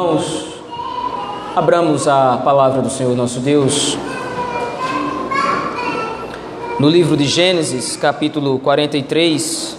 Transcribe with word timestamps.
Irmãos, 0.00 0.62
abramos 1.56 2.06
a 2.06 2.36
palavra 2.36 2.80
do 2.80 2.88
Senhor 2.88 3.16
nosso 3.16 3.40
Deus 3.40 3.98
no 6.78 6.88
livro 6.88 7.16
de 7.16 7.24
Gênesis, 7.24 7.96
capítulo 7.96 8.60
43. 8.60 9.76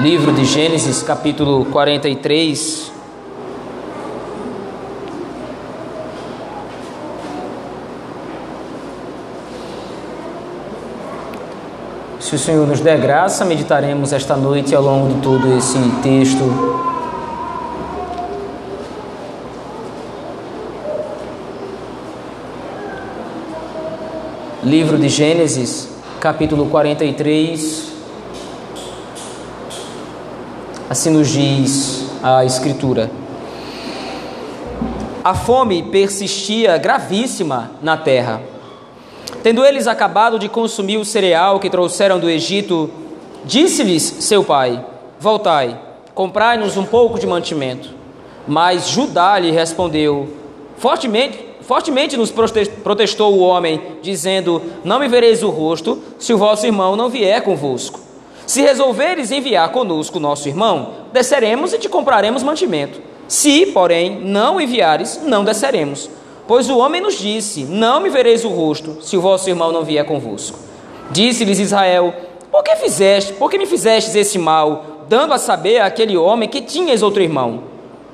Livro 0.00 0.32
de 0.32 0.44
Gênesis, 0.44 1.00
capítulo 1.04 1.64
43. 1.66 2.87
Se 12.28 12.34
o 12.34 12.38
Senhor 12.38 12.66
nos 12.66 12.80
der 12.80 13.00
graça, 13.00 13.42
meditaremos 13.42 14.12
esta 14.12 14.36
noite 14.36 14.74
ao 14.74 14.82
longo 14.82 15.14
de 15.14 15.22
todo 15.22 15.56
esse 15.56 15.78
texto. 16.02 16.44
Livro 24.62 24.98
de 24.98 25.08
Gênesis, 25.08 25.88
capítulo 26.20 26.66
43. 26.66 27.92
Assim 30.90 31.08
nos 31.08 31.28
diz 31.28 32.10
a 32.22 32.44
Escritura. 32.44 33.10
A 35.24 35.32
fome 35.32 35.82
persistia 35.84 36.76
gravíssima 36.76 37.70
na 37.82 37.96
terra. 37.96 38.57
Tendo 39.42 39.64
eles 39.64 39.86
acabado 39.86 40.38
de 40.38 40.48
consumir 40.48 40.96
o 40.96 41.04
cereal 41.04 41.60
que 41.60 41.70
trouxeram 41.70 42.18
do 42.18 42.28
Egito, 42.28 42.90
disse-lhes 43.44 44.02
seu 44.02 44.42
pai: 44.42 44.84
Voltai, 45.20 45.78
comprai-nos 46.14 46.76
um 46.76 46.84
pouco 46.84 47.18
de 47.18 47.26
mantimento. 47.26 47.90
Mas 48.46 48.88
Judá 48.88 49.38
lhe 49.38 49.50
respondeu: 49.50 50.28
Fortemente, 50.76 51.38
fortemente 51.60 52.16
nos 52.16 52.32
protestou 52.82 53.34
o 53.34 53.40
homem, 53.40 53.80
dizendo: 54.02 54.60
Não 54.84 54.98
me 54.98 55.06
vereis 55.06 55.42
o 55.42 55.50
rosto, 55.50 56.02
se 56.18 56.34
o 56.34 56.38
vosso 56.38 56.66
irmão 56.66 56.96
não 56.96 57.08
vier 57.08 57.42
convosco. 57.42 58.00
Se 58.44 58.62
resolveres 58.62 59.30
enviar 59.30 59.70
conosco 59.70 60.18
nosso 60.18 60.48
irmão, 60.48 60.94
desceremos 61.12 61.72
e 61.74 61.78
te 61.78 61.88
compraremos 61.88 62.42
mantimento. 62.42 62.98
Se, 63.28 63.66
porém, 63.66 64.18
não 64.20 64.58
enviares, 64.58 65.20
não 65.22 65.44
desceremos. 65.44 66.08
Pois 66.48 66.70
o 66.70 66.78
homem 66.78 67.02
nos 67.02 67.18
disse: 67.18 67.64
Não 67.64 68.00
me 68.00 68.08
vereis 68.08 68.42
o 68.42 68.48
rosto, 68.48 68.96
se 69.02 69.18
o 69.18 69.20
vosso 69.20 69.50
irmão 69.50 69.70
não 69.70 69.84
vier 69.84 70.06
convosco. 70.06 70.58
Disse-lhes 71.10 71.58
Israel: 71.58 72.14
Por 72.50 72.64
que 72.64 72.74
fizeste, 72.76 73.34
por 73.34 73.50
que 73.50 73.58
me 73.58 73.66
fizestes 73.66 74.14
esse 74.14 74.38
mal, 74.38 75.04
dando 75.10 75.34
a 75.34 75.38
saber 75.38 75.78
àquele 75.80 76.16
homem 76.16 76.48
que 76.48 76.62
tinhas 76.62 77.02
outro 77.02 77.22
irmão? 77.22 77.64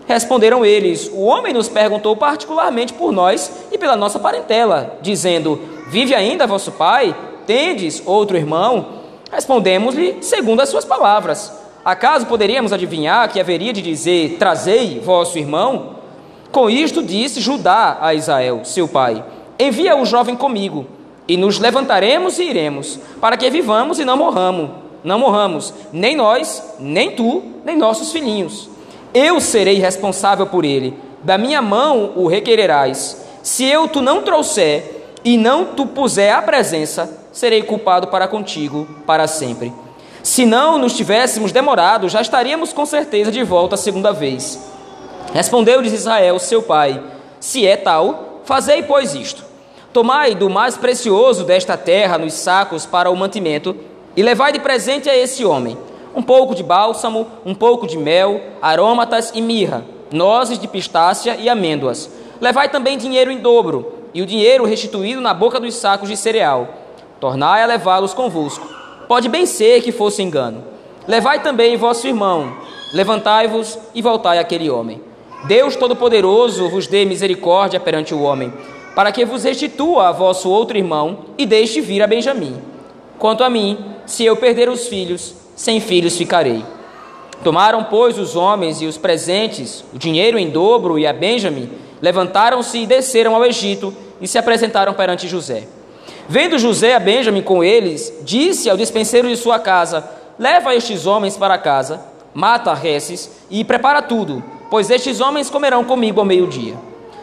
Responderam 0.08 0.64
eles: 0.64 1.08
O 1.14 1.22
homem 1.22 1.52
nos 1.52 1.68
perguntou 1.68 2.16
particularmente 2.16 2.92
por 2.92 3.12
nós 3.12 3.52
e 3.70 3.78
pela 3.78 3.94
nossa 3.94 4.18
parentela, 4.18 4.98
dizendo: 5.00 5.60
Vive 5.86 6.12
ainda 6.12 6.44
vosso 6.44 6.72
pai? 6.72 7.14
Tendes 7.46 8.02
outro 8.04 8.36
irmão? 8.36 8.86
Respondemos-lhe 9.30 10.18
segundo 10.22 10.60
as 10.60 10.68
suas 10.68 10.84
palavras. 10.84 11.52
Acaso 11.84 12.26
poderíamos 12.26 12.72
adivinhar 12.72 13.28
que 13.28 13.38
haveria 13.38 13.72
de 13.72 13.80
dizer: 13.80 14.38
Trazei 14.40 14.98
vosso 14.98 15.38
irmão? 15.38 15.93
Com 16.54 16.70
isto 16.70 17.02
disse 17.02 17.40
Judá 17.40 17.98
a 18.00 18.14
Israel, 18.14 18.60
seu 18.62 18.86
pai: 18.86 19.24
Envia 19.58 19.96
o 19.96 20.06
jovem 20.06 20.36
comigo, 20.36 20.86
e 21.26 21.36
nos 21.36 21.58
levantaremos 21.58 22.38
e 22.38 22.44
iremos, 22.44 22.96
para 23.20 23.36
que 23.36 23.50
vivamos 23.50 23.98
e 23.98 24.04
não 24.04 24.16
morramos, 24.16 24.70
não 25.02 25.18
morramos, 25.18 25.74
nem 25.92 26.14
nós, 26.14 26.62
nem 26.78 27.10
tu, 27.10 27.42
nem 27.64 27.76
nossos 27.76 28.12
filhinhos. 28.12 28.70
Eu 29.12 29.40
serei 29.40 29.80
responsável 29.80 30.46
por 30.46 30.64
ele. 30.64 30.96
Da 31.24 31.36
minha 31.36 31.60
mão 31.60 32.12
o 32.14 32.28
requererás. 32.28 33.20
Se 33.42 33.64
eu 33.64 33.88
tu 33.88 34.00
não 34.00 34.22
trouxer 34.22 35.08
e 35.24 35.36
não 35.36 35.64
tu 35.64 35.84
puser 35.86 36.32
à 36.32 36.40
presença, 36.40 37.18
serei 37.32 37.64
culpado 37.64 38.06
para 38.06 38.28
contigo 38.28 38.86
para 39.04 39.26
sempre. 39.26 39.72
Se 40.22 40.46
não 40.46 40.78
nos 40.78 40.96
tivéssemos 40.96 41.50
demorado, 41.50 42.08
já 42.08 42.20
estaríamos 42.20 42.72
com 42.72 42.86
certeza 42.86 43.32
de 43.32 43.42
volta 43.42 43.74
a 43.74 43.78
segunda 43.78 44.12
vez. 44.12 44.72
Respondeu-lhes 45.32 45.92
Israel, 45.92 46.38
seu 46.38 46.62
pai: 46.62 47.02
Se 47.40 47.66
é 47.66 47.76
tal, 47.76 48.40
fazei, 48.44 48.82
pois, 48.82 49.14
isto: 49.14 49.44
Tomai 49.92 50.34
do 50.34 50.50
mais 50.50 50.76
precioso 50.76 51.44
desta 51.44 51.76
terra 51.76 52.18
nos 52.18 52.34
sacos 52.34 52.84
para 52.84 53.10
o 53.10 53.16
mantimento, 53.16 53.76
e 54.16 54.22
levai 54.22 54.52
de 54.52 54.60
presente 54.60 55.08
a 55.08 55.16
esse 55.16 55.44
homem 55.44 55.76
um 56.14 56.22
pouco 56.22 56.54
de 56.54 56.62
bálsamo, 56.62 57.26
um 57.44 57.54
pouco 57.54 57.86
de 57.86 57.98
mel, 57.98 58.40
aromatas 58.62 59.32
e 59.34 59.42
mirra, 59.42 59.84
nozes 60.12 60.58
de 60.58 60.68
pistácia 60.68 61.36
e 61.36 61.48
amêndoas. 61.48 62.08
Levai 62.40 62.68
também 62.68 62.96
dinheiro 62.96 63.30
em 63.30 63.38
dobro, 63.38 63.92
e 64.14 64.22
o 64.22 64.26
dinheiro 64.26 64.64
restituído 64.64 65.20
na 65.20 65.34
boca 65.34 65.58
dos 65.58 65.74
sacos 65.74 66.08
de 66.08 66.16
cereal. 66.16 66.68
Tornai 67.18 67.62
a 67.62 67.66
levá-los 67.66 68.14
convosco. 68.14 68.66
Pode 69.08 69.28
bem 69.28 69.44
ser 69.44 69.82
que 69.82 69.90
fosse 69.90 70.22
engano. 70.22 70.62
Levai 71.06 71.42
também 71.42 71.76
vosso 71.76 72.06
irmão, 72.06 72.56
levantai-vos 72.92 73.78
e 73.94 74.00
voltai 74.00 74.38
àquele 74.38 74.70
homem. 74.70 75.02
Deus 75.46 75.76
Todo-Poderoso 75.76 76.70
vos 76.70 76.86
dê 76.86 77.04
misericórdia 77.04 77.78
perante 77.78 78.14
o 78.14 78.22
homem, 78.22 78.50
para 78.94 79.12
que 79.12 79.26
vos 79.26 79.44
restitua 79.44 80.08
a 80.08 80.12
vosso 80.12 80.48
outro 80.48 80.78
irmão 80.78 81.26
e 81.36 81.44
deixe 81.44 81.82
vir 81.82 82.02
a 82.02 82.06
Benjamim. 82.06 82.56
Quanto 83.18 83.44
a 83.44 83.50
mim, 83.50 83.78
se 84.06 84.24
eu 84.24 84.36
perder 84.36 84.70
os 84.70 84.88
filhos, 84.88 85.34
sem 85.54 85.80
filhos 85.80 86.16
ficarei. 86.16 86.64
Tomaram, 87.42 87.84
pois, 87.84 88.18
os 88.18 88.34
homens 88.34 88.80
e 88.80 88.86
os 88.86 88.96
presentes, 88.96 89.84
o 89.92 89.98
dinheiro 89.98 90.38
em 90.38 90.48
dobro 90.48 90.98
e 90.98 91.06
a 91.06 91.12
Benjamim, 91.12 91.70
levantaram-se 92.00 92.78
e 92.78 92.86
desceram 92.86 93.36
ao 93.36 93.44
Egito 93.44 93.94
e 94.22 94.26
se 94.26 94.38
apresentaram 94.38 94.94
perante 94.94 95.28
José. 95.28 95.64
Vendo 96.26 96.58
José 96.58 96.94
a 96.94 97.00
Benjamim 97.00 97.42
com 97.42 97.62
eles, 97.62 98.10
disse 98.22 98.70
ao 98.70 98.78
dispenseiro 98.78 99.28
de 99.28 99.36
sua 99.36 99.58
casa: 99.58 100.08
Leva 100.38 100.74
estes 100.74 101.04
homens 101.04 101.36
para 101.36 101.58
casa, 101.58 102.00
mata 102.32 102.72
Reces 102.72 103.30
e 103.50 103.62
prepara 103.62 104.00
tudo 104.00 104.53
pois 104.74 104.90
estes 104.90 105.20
homens 105.20 105.48
comerão 105.48 105.84
comigo 105.84 106.18
ao 106.18 106.26
meio-dia. 106.26 106.74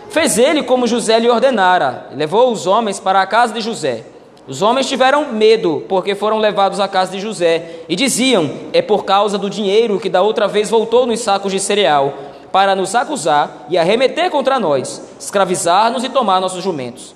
Fez 0.09 0.37
ele 0.37 0.63
como 0.63 0.87
José 0.87 1.19
lhe 1.19 1.29
ordenara, 1.29 2.07
levou 2.15 2.49
os 2.49 2.65
homens 2.65 2.97
para 2.97 3.21
a 3.21 3.27
casa 3.27 3.53
de 3.53 3.59
José. 3.59 4.05
Os 4.47 4.61
homens 4.61 4.87
tiveram 4.87 5.33
medo, 5.33 5.83
porque 5.89 6.15
foram 6.15 6.37
levados 6.37 6.79
à 6.79 6.87
casa 6.87 7.11
de 7.11 7.19
José, 7.19 7.81
e 7.89 7.95
diziam: 7.97 8.49
É 8.71 8.81
por 8.81 9.03
causa 9.03 9.37
do 9.37 9.49
dinheiro 9.49 9.99
que 9.99 10.07
da 10.07 10.21
outra 10.21 10.47
vez 10.47 10.69
voltou 10.69 11.05
nos 11.05 11.19
sacos 11.19 11.51
de 11.51 11.59
cereal, 11.59 12.13
para 12.53 12.73
nos 12.73 12.95
acusar 12.95 13.65
e 13.69 13.77
arremeter 13.77 14.31
contra 14.31 14.57
nós, 14.57 15.01
escravizar-nos 15.19 16.05
e 16.05 16.09
tomar 16.09 16.39
nossos 16.39 16.63
jumentos. 16.63 17.13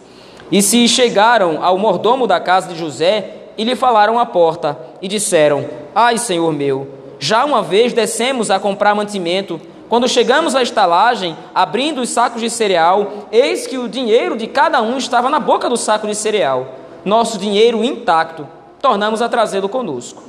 E 0.52 0.62
se 0.62 0.86
chegaram 0.90 1.64
ao 1.64 1.78
mordomo 1.78 2.28
da 2.28 2.42
casa 2.42 2.68
de 2.68 2.78
José 2.78 3.36
e 3.58 3.64
lhe 3.64 3.74
falaram 3.74 4.20
à 4.20 4.26
porta, 4.26 4.78
e 5.02 5.08
disseram: 5.08 5.64
Ai, 5.96 6.18
senhor 6.18 6.52
meu, 6.52 6.90
já 7.20 7.46
uma 7.46 7.62
vez 7.62 7.94
descemos 7.94 8.52
a 8.52 8.60
comprar 8.60 8.94
mantimento 8.94 9.62
quando 9.96 10.10
chegamos 10.10 10.56
à 10.56 10.62
estalagem, 10.62 11.38
abrindo 11.56 12.02
os 12.02 12.10
sacos 12.10 12.42
de 12.42 12.50
cereal, 12.50 13.30
eis 13.32 13.66
que 13.66 13.78
o 13.78 13.88
dinheiro 13.88 14.36
de 14.36 14.46
cada 14.46 14.82
um 14.82 14.98
estava 14.98 15.30
na 15.30 15.40
boca 15.40 15.70
do 15.70 15.78
saco 15.78 16.06
de 16.06 16.14
cereal. 16.14 16.68
Nosso 17.06 17.38
dinheiro 17.38 17.82
intacto, 17.82 18.46
tornamos 18.82 19.22
a 19.22 19.30
trazê-lo 19.30 19.70
conosco. 19.70 20.22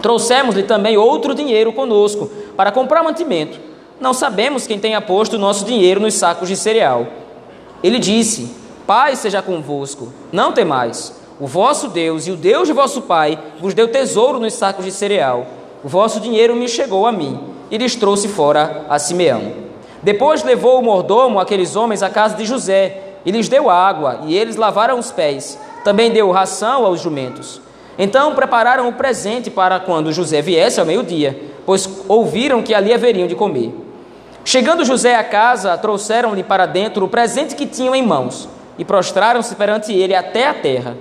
Trouxemos-lhe 0.00 0.62
também 0.62 0.96
outro 0.96 1.34
dinheiro 1.34 1.70
conosco, 1.70 2.30
para 2.56 2.72
comprar 2.72 3.02
mantimento. 3.02 3.60
Não 4.00 4.14
sabemos 4.14 4.66
quem 4.66 4.78
tenha 4.78 5.02
posto 5.02 5.34
o 5.34 5.38
nosso 5.38 5.66
dinheiro 5.66 6.00
nos 6.00 6.14
sacos 6.14 6.48
de 6.48 6.56
cereal. 6.56 7.08
Ele 7.82 7.98
disse: 7.98 8.56
Pai 8.86 9.16
seja 9.16 9.42
convosco, 9.42 10.14
não 10.32 10.50
temais. 10.50 11.14
O 11.38 11.46
vosso 11.46 11.88
Deus 11.88 12.26
e 12.26 12.30
o 12.30 12.36
Deus 12.36 12.66
de 12.66 12.72
vosso 12.72 13.02
pai 13.02 13.38
vos 13.60 13.74
deu 13.74 13.88
tesouro 13.88 14.40
nos 14.40 14.54
sacos 14.54 14.86
de 14.86 14.92
cereal. 14.92 15.46
O 15.84 15.88
vosso 15.88 16.20
dinheiro 16.20 16.56
me 16.56 16.66
chegou 16.66 17.06
a 17.06 17.12
mim 17.12 17.57
e 17.70 17.78
lhes 17.78 17.94
trouxe 17.94 18.28
fora 18.28 18.84
a 18.88 18.98
Simeão. 18.98 19.52
Depois 20.02 20.42
levou 20.42 20.78
o 20.78 20.82
mordomo 20.82 21.40
aqueles 21.40 21.76
homens 21.76 22.02
à 22.02 22.08
casa 22.08 22.36
de 22.36 22.44
José 22.44 23.02
e 23.24 23.30
lhes 23.30 23.48
deu 23.48 23.68
água, 23.68 24.20
e 24.26 24.36
eles 24.36 24.56
lavaram 24.56 24.98
os 24.98 25.10
pés. 25.10 25.58
Também 25.84 26.10
deu 26.10 26.30
ração 26.30 26.86
aos 26.86 27.00
jumentos. 27.00 27.60
Então 27.98 28.34
prepararam 28.34 28.88
o 28.88 28.92
presente 28.92 29.50
para 29.50 29.80
quando 29.80 30.12
José 30.12 30.40
viesse 30.40 30.78
ao 30.78 30.86
meio-dia, 30.86 31.38
pois 31.66 31.88
ouviram 32.06 32.62
que 32.62 32.72
ali 32.72 32.94
haveriam 32.94 33.26
de 33.26 33.34
comer. 33.34 33.74
Chegando 34.44 34.84
José 34.84 35.14
à 35.14 35.24
casa, 35.24 35.76
trouxeram-lhe 35.76 36.42
para 36.42 36.64
dentro 36.64 37.04
o 37.04 37.08
presente 37.08 37.54
que 37.54 37.66
tinham 37.66 37.94
em 37.94 38.02
mãos 38.02 38.48
e 38.78 38.84
prostraram-se 38.84 39.54
perante 39.56 39.92
ele 39.92 40.14
até 40.14 40.46
a 40.46 40.54
terra. 40.54 40.96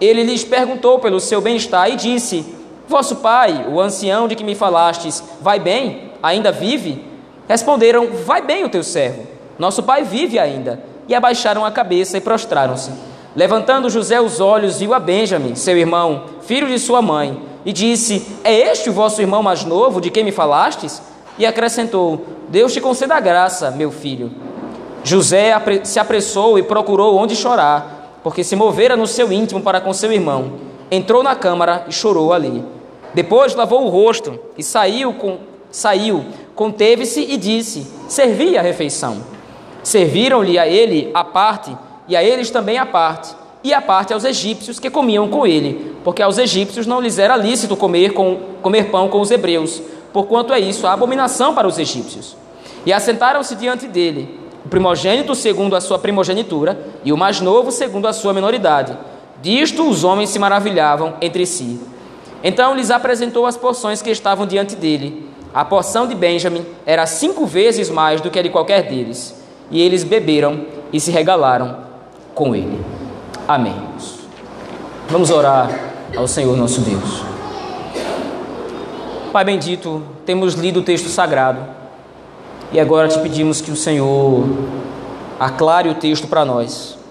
Ele 0.00 0.22
lhes 0.22 0.44
perguntou 0.44 0.98
pelo 0.98 1.18
seu 1.18 1.40
bem-estar 1.40 1.90
e 1.90 1.96
disse: 1.96 2.44
Vosso 2.86 3.16
pai, 3.16 3.66
o 3.68 3.80
ancião 3.80 4.28
de 4.28 4.34
que 4.34 4.44
me 4.44 4.54
falastes, 4.54 5.22
vai 5.40 5.58
bem? 5.58 6.12
Ainda 6.22 6.52
vive? 6.52 7.04
Responderam: 7.48 8.08
Vai 8.24 8.42
bem 8.42 8.64
o 8.64 8.68
teu 8.68 8.82
servo, 8.82 9.26
nosso 9.58 9.82
pai 9.82 10.04
vive 10.04 10.38
ainda. 10.38 10.82
E 11.06 11.14
abaixaram 11.14 11.64
a 11.64 11.70
cabeça 11.70 12.16
e 12.16 12.20
prostraram-se. 12.20 12.90
Levantando 13.36 13.90
José 13.90 14.20
os 14.20 14.40
olhos, 14.40 14.78
viu 14.78 14.94
a 14.94 14.98
Benjamim, 14.98 15.54
seu 15.54 15.76
irmão, 15.76 16.24
filho 16.42 16.66
de 16.66 16.78
sua 16.78 17.02
mãe, 17.02 17.42
e 17.64 17.72
disse: 17.72 18.26
É 18.42 18.52
este 18.52 18.88
o 18.88 18.92
vosso 18.92 19.20
irmão 19.20 19.42
mais 19.42 19.64
novo, 19.64 20.00
de 20.00 20.10
quem 20.10 20.24
me 20.24 20.32
falastes? 20.32 21.02
E 21.38 21.44
acrescentou: 21.44 22.24
Deus 22.48 22.72
te 22.72 22.80
conceda 22.80 23.18
graça, 23.20 23.70
meu 23.70 23.90
filho. 23.90 24.30
José 25.02 25.52
se 25.82 25.98
apressou 25.98 26.58
e 26.58 26.62
procurou 26.62 27.18
onde 27.18 27.36
chorar, 27.36 28.18
porque 28.22 28.42
se 28.42 28.56
movera 28.56 28.96
no 28.96 29.06
seu 29.06 29.30
íntimo 29.30 29.60
para 29.60 29.80
com 29.80 29.92
seu 29.92 30.10
irmão. 30.10 30.63
Entrou 30.94 31.24
na 31.24 31.34
câmara 31.34 31.86
e 31.88 31.92
chorou 31.92 32.32
ali. 32.32 32.64
Depois 33.12 33.52
lavou 33.56 33.84
o 33.84 33.88
rosto 33.88 34.38
e 34.56 34.62
saiu, 34.62 35.12
com, 35.14 35.38
saiu 35.68 36.24
conteve-se 36.54 37.20
e 37.20 37.36
disse: 37.36 37.84
Servi 38.06 38.56
a 38.56 38.62
refeição. 38.62 39.16
Serviram-lhe 39.82 40.56
a 40.56 40.68
ele 40.68 41.10
a 41.12 41.24
parte, 41.24 41.76
e 42.06 42.14
a 42.14 42.22
eles 42.22 42.48
também 42.48 42.78
a 42.78 42.86
parte, 42.86 43.34
e 43.64 43.74
a 43.74 43.82
parte 43.82 44.12
aos 44.12 44.22
egípcios 44.22 44.78
que 44.78 44.88
comiam 44.88 45.28
com 45.28 45.44
ele, 45.44 45.96
porque 46.04 46.22
aos 46.22 46.38
egípcios 46.38 46.86
não 46.86 47.00
lhes 47.00 47.18
era 47.18 47.36
lícito 47.36 47.76
comer, 47.76 48.12
com, 48.12 48.38
comer 48.62 48.90
pão 48.90 49.08
com 49.08 49.20
os 49.20 49.32
hebreus, 49.32 49.82
porquanto 50.12 50.52
é 50.52 50.60
isso 50.60 50.86
a 50.86 50.92
abominação 50.92 51.56
para 51.56 51.66
os 51.66 51.76
egípcios. 51.76 52.36
E 52.86 52.92
assentaram-se 52.92 53.56
diante 53.56 53.88
dele, 53.88 54.38
o 54.64 54.68
primogênito 54.68 55.34
segundo 55.34 55.74
a 55.74 55.80
sua 55.80 55.98
primogenitura, 55.98 56.78
e 57.04 57.12
o 57.12 57.16
mais 57.16 57.40
novo 57.40 57.72
segundo 57.72 58.06
a 58.06 58.12
sua 58.12 58.32
menoridade. 58.32 58.96
Disto 59.44 59.86
os 59.86 60.04
homens 60.04 60.30
se 60.30 60.38
maravilhavam 60.38 61.16
entre 61.20 61.44
si. 61.44 61.78
Então 62.42 62.74
lhes 62.74 62.90
apresentou 62.90 63.44
as 63.44 63.58
porções 63.58 64.00
que 64.00 64.08
estavam 64.08 64.46
diante 64.46 64.74
dele, 64.74 65.28
a 65.52 65.62
porção 65.62 66.06
de 66.06 66.14
Benjamim 66.14 66.64
era 66.86 67.04
cinco 67.04 67.44
vezes 67.44 67.90
mais 67.90 68.22
do 68.22 68.30
que 68.30 68.38
a 68.38 68.42
de 68.42 68.48
qualquer 68.48 68.84
deles, 68.84 69.38
e 69.70 69.82
eles 69.82 70.02
beberam 70.02 70.64
e 70.90 70.98
se 70.98 71.10
regalaram 71.10 71.76
com 72.34 72.56
ele. 72.56 72.82
Amém. 73.46 73.76
Vamos 75.10 75.30
orar 75.30 75.68
ao 76.16 76.26
Senhor 76.26 76.56
nosso 76.56 76.80
Deus. 76.80 77.22
Pai 79.30 79.44
bendito, 79.44 80.02
temos 80.24 80.54
lido 80.54 80.80
o 80.80 80.82
texto 80.82 81.10
sagrado 81.10 81.60
e 82.72 82.80
agora 82.80 83.08
te 83.08 83.18
pedimos 83.18 83.60
que 83.60 83.70
o 83.70 83.76
Senhor 83.76 84.42
aclare 85.38 85.90
o 85.90 85.94
texto 85.96 86.28
para 86.28 86.46
nós. 86.46 87.03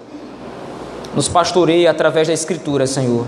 Nos 1.14 1.28
pastoreie 1.28 1.86
através 1.86 2.26
da 2.26 2.34
Escritura, 2.34 2.86
Senhor. 2.86 3.24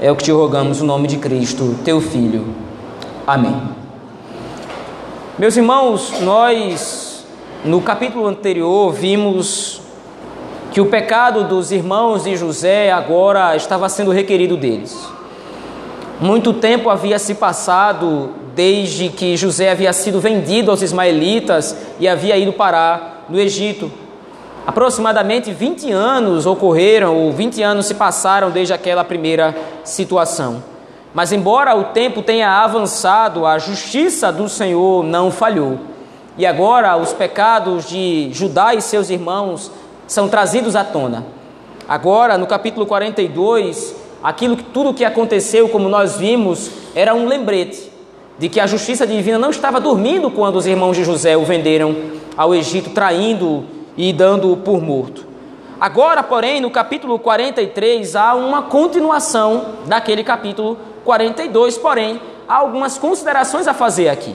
É 0.00 0.12
o 0.12 0.16
que 0.16 0.24
te 0.24 0.30
rogamos, 0.30 0.80
no 0.80 0.86
nome 0.86 1.08
de 1.08 1.16
Cristo, 1.16 1.76
teu 1.84 2.00
Filho. 2.00 2.54
Amém. 3.26 3.62
Meus 5.36 5.56
irmãos, 5.56 6.20
nós 6.20 7.24
no 7.64 7.80
capítulo 7.80 8.26
anterior 8.26 8.92
vimos 8.92 9.80
que 10.70 10.80
o 10.80 10.86
pecado 10.86 11.44
dos 11.44 11.72
irmãos 11.72 12.24
de 12.24 12.36
José 12.36 12.92
agora 12.92 13.56
estava 13.56 13.88
sendo 13.88 14.12
requerido 14.12 14.56
deles. 14.56 14.96
Muito 16.20 16.52
tempo 16.52 16.90
havia 16.90 17.18
se 17.18 17.34
passado 17.34 18.30
desde 18.54 19.08
que 19.08 19.36
José 19.36 19.70
havia 19.70 19.92
sido 19.92 20.20
vendido 20.20 20.70
aos 20.70 20.82
ismaelitas 20.82 21.76
e 21.98 22.06
havia 22.06 22.36
ido 22.36 22.52
parar 22.52 23.24
no 23.28 23.40
Egito. 23.40 23.90
Aproximadamente 24.66 25.52
20 25.52 25.92
anos 25.92 26.46
ocorreram, 26.46 27.14
ou 27.14 27.32
20 27.32 27.62
anos 27.62 27.86
se 27.86 27.94
passaram 27.94 28.50
desde 28.50 28.72
aquela 28.72 29.04
primeira 29.04 29.54
situação. 29.84 30.62
Mas, 31.12 31.32
embora 31.32 31.76
o 31.76 31.84
tempo 31.84 32.22
tenha 32.22 32.48
avançado, 32.48 33.44
a 33.44 33.58
justiça 33.58 34.32
do 34.32 34.48
Senhor 34.48 35.04
não 35.04 35.30
falhou. 35.30 35.78
E 36.38 36.46
agora 36.46 36.96
os 36.96 37.12
pecados 37.12 37.88
de 37.88 38.30
Judá 38.32 38.74
e 38.74 38.80
seus 38.80 39.10
irmãos 39.10 39.70
são 40.06 40.28
trazidos 40.28 40.74
à 40.74 40.82
tona. 40.82 41.24
Agora, 41.86 42.38
no 42.38 42.46
capítulo 42.46 42.86
42, 42.86 43.94
aquilo 44.22 44.56
que 44.56 44.64
tudo 44.64 44.90
o 44.90 44.94
que 44.94 45.04
aconteceu, 45.04 45.68
como 45.68 45.88
nós 45.88 46.16
vimos, 46.16 46.70
era 46.94 47.14
um 47.14 47.28
lembrete 47.28 47.92
de 48.38 48.48
que 48.48 48.58
a 48.58 48.66
justiça 48.66 49.06
divina 49.06 49.38
não 49.38 49.50
estava 49.50 49.78
dormindo 49.78 50.30
quando 50.30 50.56
os 50.56 50.66
irmãos 50.66 50.96
de 50.96 51.04
José 51.04 51.36
o 51.36 51.44
venderam 51.44 51.94
ao 52.36 52.54
Egito, 52.54 52.90
traindo 52.90 53.64
e 53.96 54.12
dando-o 54.12 54.56
por 54.56 54.80
morto. 54.80 55.26
Agora, 55.80 56.22
porém, 56.22 56.60
no 56.60 56.70
capítulo 56.70 57.18
43 57.18 58.16
há 58.16 58.34
uma 58.34 58.62
continuação 58.62 59.74
daquele 59.86 60.22
capítulo 60.22 60.78
42, 61.04 61.76
porém, 61.78 62.20
há 62.48 62.56
algumas 62.56 62.96
considerações 62.96 63.66
a 63.66 63.74
fazer 63.74 64.08
aqui. 64.08 64.34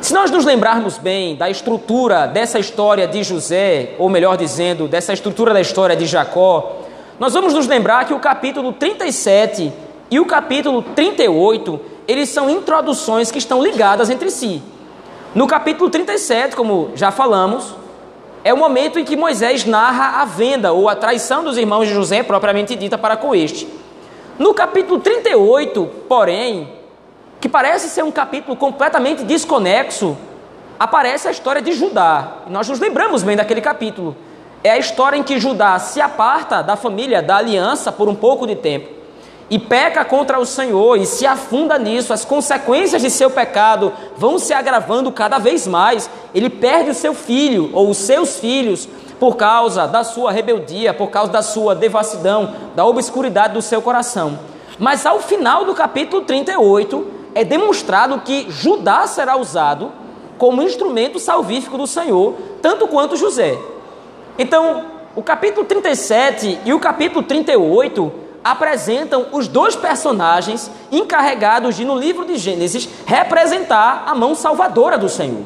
Se 0.00 0.12
nós 0.12 0.30
nos 0.30 0.44
lembrarmos 0.44 0.98
bem 0.98 1.34
da 1.34 1.48
estrutura 1.48 2.26
dessa 2.26 2.58
história 2.58 3.08
de 3.08 3.22
José, 3.22 3.94
ou 3.98 4.10
melhor 4.10 4.36
dizendo, 4.36 4.86
dessa 4.86 5.14
estrutura 5.14 5.54
da 5.54 5.62
história 5.62 5.96
de 5.96 6.04
Jacó, 6.04 6.82
nós 7.18 7.32
vamos 7.32 7.54
nos 7.54 7.66
lembrar 7.66 8.04
que 8.04 8.12
o 8.12 8.18
capítulo 8.18 8.72
37 8.72 9.72
e 10.10 10.20
o 10.20 10.26
capítulo 10.26 10.82
38, 10.82 11.80
eles 12.06 12.28
são 12.28 12.50
introduções 12.50 13.30
que 13.30 13.38
estão 13.38 13.62
ligadas 13.62 14.10
entre 14.10 14.30
si. 14.30 14.60
No 15.34 15.46
capítulo 15.46 15.88
37, 15.88 16.54
como 16.54 16.90
já 16.94 17.10
falamos, 17.10 17.74
é 18.44 18.52
o 18.52 18.58
momento 18.58 18.98
em 18.98 19.04
que 19.04 19.16
Moisés 19.16 19.64
narra 19.64 20.20
a 20.20 20.24
venda 20.26 20.70
ou 20.70 20.86
a 20.86 20.94
traição 20.94 21.42
dos 21.42 21.56
irmãos 21.56 21.88
de 21.88 21.94
José, 21.94 22.22
propriamente 22.22 22.76
dita, 22.76 22.98
para 22.98 23.16
com 23.16 23.34
este. 23.34 23.66
No 24.38 24.52
capítulo 24.52 25.00
38, 25.00 25.90
porém, 26.06 26.68
que 27.40 27.48
parece 27.48 27.88
ser 27.88 28.04
um 28.04 28.10
capítulo 28.10 28.54
completamente 28.54 29.24
desconexo, 29.24 30.14
aparece 30.78 31.26
a 31.26 31.30
história 31.30 31.62
de 31.62 31.72
Judá. 31.72 32.42
Nós 32.48 32.68
nos 32.68 32.78
lembramos 32.78 33.22
bem 33.22 33.34
daquele 33.34 33.62
capítulo. 33.62 34.14
É 34.62 34.72
a 34.72 34.78
história 34.78 35.16
em 35.16 35.22
que 35.22 35.40
Judá 35.40 35.78
se 35.78 36.02
aparta 36.02 36.62
da 36.62 36.76
família, 36.76 37.22
da 37.22 37.36
aliança, 37.36 37.90
por 37.90 38.10
um 38.10 38.14
pouco 38.14 38.46
de 38.46 38.56
tempo 38.56 39.03
e 39.54 39.58
peca 39.60 40.04
contra 40.04 40.40
o 40.40 40.44
Senhor 40.44 40.96
e 40.96 41.06
se 41.06 41.24
afunda 41.24 41.78
nisso, 41.78 42.12
as 42.12 42.24
consequências 42.24 43.00
de 43.00 43.08
seu 43.08 43.30
pecado 43.30 43.92
vão 44.16 44.36
se 44.36 44.52
agravando 44.52 45.12
cada 45.12 45.38
vez 45.38 45.64
mais. 45.64 46.10
Ele 46.34 46.50
perde 46.50 46.90
o 46.90 46.94
seu 46.94 47.14
filho 47.14 47.70
ou 47.72 47.88
os 47.88 47.98
seus 47.98 48.36
filhos 48.40 48.88
por 49.20 49.36
causa 49.36 49.86
da 49.86 50.02
sua 50.02 50.32
rebeldia, 50.32 50.92
por 50.92 51.08
causa 51.08 51.30
da 51.30 51.40
sua 51.40 51.72
devassidão, 51.72 52.52
da 52.74 52.84
obscuridade 52.84 53.54
do 53.54 53.62
seu 53.62 53.80
coração. 53.80 54.40
Mas 54.76 55.06
ao 55.06 55.20
final 55.20 55.64
do 55.64 55.72
capítulo 55.72 56.22
38, 56.22 57.06
é 57.32 57.44
demonstrado 57.44 58.22
que 58.22 58.50
Judá 58.50 59.06
será 59.06 59.36
usado 59.36 59.92
como 60.36 60.64
instrumento 60.64 61.20
salvífico 61.20 61.78
do 61.78 61.86
Senhor, 61.86 62.34
tanto 62.60 62.88
quanto 62.88 63.16
José. 63.16 63.56
Então, 64.36 64.86
o 65.14 65.22
capítulo 65.22 65.64
37 65.64 66.58
e 66.64 66.74
o 66.74 66.80
capítulo 66.80 67.22
38 67.22 68.23
apresentam 68.44 69.28
os 69.32 69.48
dois 69.48 69.74
personagens 69.74 70.70
encarregados 70.92 71.76
de, 71.76 71.84
no 71.84 71.98
livro 71.98 72.26
de 72.26 72.36
Gênesis, 72.36 72.86
representar 73.06 74.04
a 74.06 74.14
mão 74.14 74.34
salvadora 74.34 74.98
do 74.98 75.08
Senhor. 75.08 75.44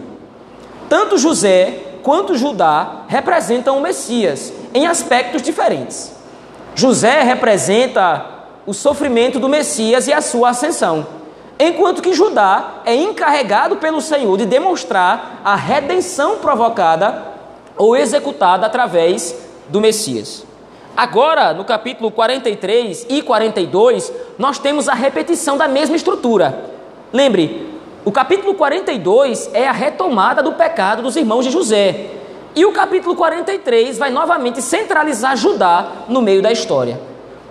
Tanto 0.88 1.16
José 1.16 1.84
quanto 2.02 2.36
Judá 2.36 3.04
representam 3.06 3.78
o 3.78 3.80
Messias 3.80 4.52
em 4.74 4.86
aspectos 4.86 5.42
diferentes. 5.42 6.12
José 6.74 7.22
representa 7.22 8.26
o 8.66 8.74
sofrimento 8.74 9.38
do 9.38 9.48
Messias 9.48 10.08
e 10.08 10.12
a 10.12 10.20
sua 10.20 10.50
ascensão, 10.50 11.06
enquanto 11.58 12.02
que 12.02 12.12
Judá 12.12 12.82
é 12.84 12.94
encarregado 12.94 13.76
pelo 13.76 14.00
Senhor 14.00 14.36
de 14.36 14.46
demonstrar 14.46 15.40
a 15.44 15.54
redenção 15.54 16.38
provocada 16.38 17.26
ou 17.76 17.96
executada 17.96 18.66
através 18.66 19.34
do 19.68 19.80
Messias. 19.80 20.47
Agora, 20.96 21.54
no 21.54 21.64
capítulo 21.64 22.10
43 22.10 23.06
e 23.08 23.22
42, 23.22 24.12
nós 24.38 24.58
temos 24.58 24.88
a 24.88 24.94
repetição 24.94 25.56
da 25.56 25.68
mesma 25.68 25.96
estrutura. 25.96 26.70
Lembre, 27.12 27.68
o 28.04 28.10
capítulo 28.10 28.54
42 28.54 29.50
é 29.52 29.68
a 29.68 29.72
retomada 29.72 30.42
do 30.42 30.52
pecado 30.52 31.02
dos 31.02 31.16
irmãos 31.16 31.44
de 31.44 31.50
José. 31.50 32.06
E 32.54 32.64
o 32.64 32.72
capítulo 32.72 33.14
43 33.14 33.98
vai 33.98 34.10
novamente 34.10 34.60
centralizar 34.60 35.36
Judá 35.36 35.92
no 36.08 36.20
meio 36.20 36.42
da 36.42 36.50
história. 36.50 37.00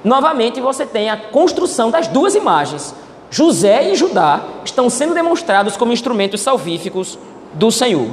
Novamente 0.03 0.59
você 0.59 0.85
tem 0.85 1.09
a 1.09 1.17
construção 1.17 1.89
das 1.89 2.07
duas 2.07 2.35
imagens. 2.35 2.93
José 3.29 3.91
e 3.91 3.95
Judá 3.95 4.41
estão 4.63 4.89
sendo 4.89 5.13
demonstrados 5.13 5.77
como 5.77 5.93
instrumentos 5.93 6.41
salvíficos 6.41 7.17
do 7.53 7.71
Senhor. 7.71 8.09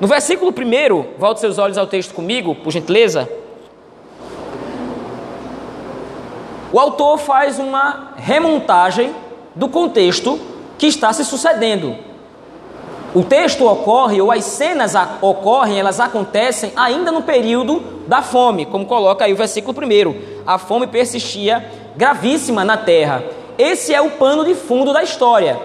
No 0.00 0.08
versículo 0.08 0.52
1, 0.52 1.18
volte 1.18 1.40
seus 1.40 1.58
olhos 1.58 1.78
ao 1.78 1.86
texto 1.86 2.14
comigo, 2.14 2.54
por 2.54 2.72
gentileza. 2.72 3.28
O 6.72 6.78
autor 6.78 7.18
faz 7.18 7.58
uma 7.58 8.12
remontagem 8.16 9.14
do 9.54 9.68
contexto 9.68 10.38
que 10.78 10.86
está 10.86 11.12
se 11.12 11.24
sucedendo. 11.24 11.96
O 13.12 13.24
texto 13.24 13.66
ocorre, 13.66 14.20
ou 14.20 14.30
as 14.30 14.44
cenas 14.44 14.94
ocorrem, 15.20 15.80
elas 15.80 15.98
acontecem 15.98 16.72
ainda 16.76 17.10
no 17.10 17.22
período 17.22 17.82
da 18.06 18.22
fome, 18.22 18.66
como 18.66 18.86
coloca 18.86 19.24
aí 19.24 19.32
o 19.32 19.36
versículo 19.36 19.76
1. 19.76 20.42
A 20.46 20.58
fome 20.58 20.86
persistia 20.86 21.68
gravíssima 21.96 22.64
na 22.64 22.76
terra. 22.76 23.24
Esse 23.58 23.92
é 23.92 24.00
o 24.00 24.12
pano 24.12 24.44
de 24.44 24.54
fundo 24.54 24.92
da 24.92 25.02
história. 25.02 25.60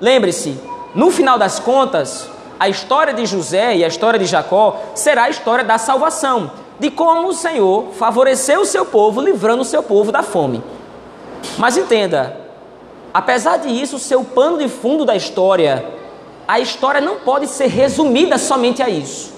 Lembre-se, 0.00 0.56
no 0.94 1.10
final 1.10 1.36
das 1.36 1.58
contas, 1.58 2.30
a 2.60 2.68
história 2.68 3.12
de 3.12 3.26
José 3.26 3.76
e 3.76 3.84
a 3.84 3.88
história 3.88 4.18
de 4.18 4.26
Jacó 4.26 4.76
será 4.94 5.24
a 5.24 5.30
história 5.30 5.64
da 5.64 5.78
salvação, 5.78 6.50
de 6.78 6.90
como 6.90 7.28
o 7.28 7.34
Senhor 7.34 7.92
favoreceu 7.92 8.60
o 8.60 8.66
seu 8.66 8.84
povo, 8.86 9.20
livrando 9.20 9.62
o 9.62 9.64
seu 9.64 9.82
povo 9.82 10.12
da 10.12 10.22
fome. 10.22 10.62
Mas 11.56 11.76
entenda, 11.76 12.36
apesar 13.12 13.58
disso 13.58 13.96
o 14.16 14.24
pano 14.24 14.58
de 14.58 14.68
fundo 14.68 15.04
da 15.04 15.16
história, 15.16 15.84
a 16.46 16.60
história 16.60 17.00
não 17.00 17.16
pode 17.16 17.46
ser 17.46 17.66
resumida 17.66 18.38
somente 18.38 18.82
a 18.82 18.88
isso. 18.88 19.36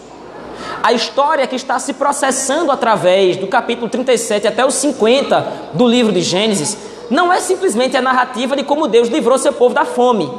A 0.83 0.93
história 0.93 1.47
que 1.47 1.57
está 1.57 1.79
se 1.79 1.95
processando 1.95 2.71
através 2.71 3.37
do 3.37 3.47
capítulo 3.47 3.89
37 3.89 4.47
até 4.47 4.65
o 4.65 4.71
50 4.71 5.53
do 5.75 5.87
livro 5.87 6.13
de 6.13 6.21
Gênesis 6.21 6.77
não 7.11 7.33
é 7.33 7.41
simplesmente 7.41 7.97
a 7.97 8.03
narrativa 8.03 8.55
de 8.55 8.63
como 8.63 8.87
Deus 8.87 9.09
livrou 9.09 9.37
seu 9.39 9.53
povo 9.53 9.75
da 9.75 9.85
fome. 9.85 10.31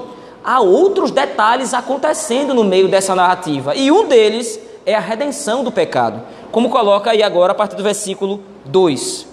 Há 0.44 0.62
outros 0.62 1.12
detalhes 1.12 1.74
acontecendo 1.74 2.54
no 2.54 2.64
meio 2.64 2.88
dessa 2.88 3.14
narrativa, 3.14 3.76
e 3.76 3.92
um 3.92 4.08
deles 4.08 4.60
é 4.86 4.96
a 4.96 5.00
redenção 5.00 5.64
do 5.64 5.72
pecado, 5.72 6.22
como 6.52 6.70
coloca 6.70 7.12
aí 7.12 7.24
agora 7.24 7.52
a 7.52 7.56
partir 7.56 7.76
do 7.76 7.84
versículo 7.84 8.42
2. 8.66 9.28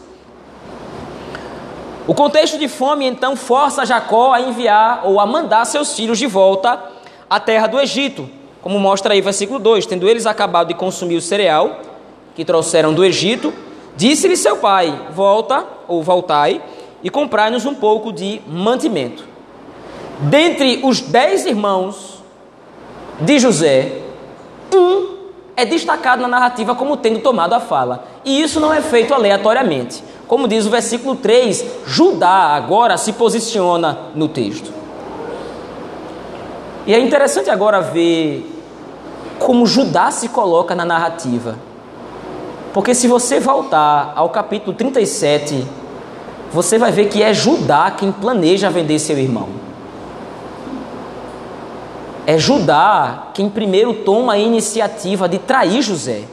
O 2.06 2.14
contexto 2.14 2.58
de 2.58 2.68
fome 2.68 3.06
então 3.06 3.36
força 3.36 3.84
Jacó 3.84 4.32
a 4.32 4.40
enviar 4.40 5.02
ou 5.04 5.20
a 5.20 5.26
mandar 5.26 5.64
seus 5.66 5.94
filhos 5.94 6.18
de 6.18 6.26
volta 6.26 6.82
à 7.28 7.38
terra 7.38 7.66
do 7.66 7.78
Egito, 7.78 8.28
como 8.62 8.80
mostra 8.80 9.12
aí 9.12 9.20
versículo 9.20 9.58
2: 9.58 9.84
Tendo 9.84 10.08
eles 10.08 10.24
acabado 10.24 10.68
de 10.68 10.74
consumir 10.74 11.16
o 11.16 11.20
cereal 11.20 11.80
que 12.34 12.44
trouxeram 12.44 12.94
do 12.94 13.04
Egito, 13.04 13.52
disse-lhe 13.94 14.36
seu 14.36 14.56
pai: 14.56 15.08
Volta 15.12 15.66
ou 15.86 16.02
voltai 16.02 16.62
e 17.02 17.10
comprai-nos 17.10 17.66
um 17.66 17.74
pouco 17.74 18.10
de 18.10 18.40
mantimento. 18.46 19.24
Dentre 20.20 20.80
os 20.82 21.00
dez 21.00 21.44
irmãos 21.44 22.22
de 23.20 23.38
José, 23.38 24.07
é 25.58 25.64
destacado 25.64 26.22
na 26.22 26.28
narrativa 26.28 26.72
como 26.76 26.96
tendo 26.96 27.18
tomado 27.18 27.52
a 27.52 27.58
fala. 27.58 28.04
E 28.24 28.40
isso 28.40 28.60
não 28.60 28.72
é 28.72 28.80
feito 28.80 29.12
aleatoriamente. 29.12 30.04
Como 30.28 30.46
diz 30.46 30.64
o 30.66 30.70
versículo 30.70 31.16
3, 31.16 31.64
Judá 31.84 32.54
agora 32.54 32.96
se 32.96 33.12
posiciona 33.12 33.98
no 34.14 34.28
texto. 34.28 34.72
E 36.86 36.94
é 36.94 37.00
interessante 37.00 37.50
agora 37.50 37.80
ver 37.80 38.48
como 39.40 39.66
Judá 39.66 40.12
se 40.12 40.28
coloca 40.28 40.76
na 40.76 40.84
narrativa. 40.84 41.56
Porque 42.72 42.94
se 42.94 43.08
você 43.08 43.40
voltar 43.40 44.12
ao 44.14 44.28
capítulo 44.28 44.76
37, 44.76 45.66
você 46.52 46.78
vai 46.78 46.92
ver 46.92 47.08
que 47.08 47.20
é 47.20 47.34
Judá 47.34 47.90
quem 47.90 48.12
planeja 48.12 48.70
vender 48.70 49.00
seu 49.00 49.18
irmão. 49.18 49.48
É 52.28 52.36
Judá 52.36 53.28
quem 53.32 53.48
primeiro 53.48 53.94
toma 54.04 54.34
a 54.34 54.38
iniciativa 54.38 55.26
de 55.26 55.38
trair 55.38 55.80
José. 55.80 56.24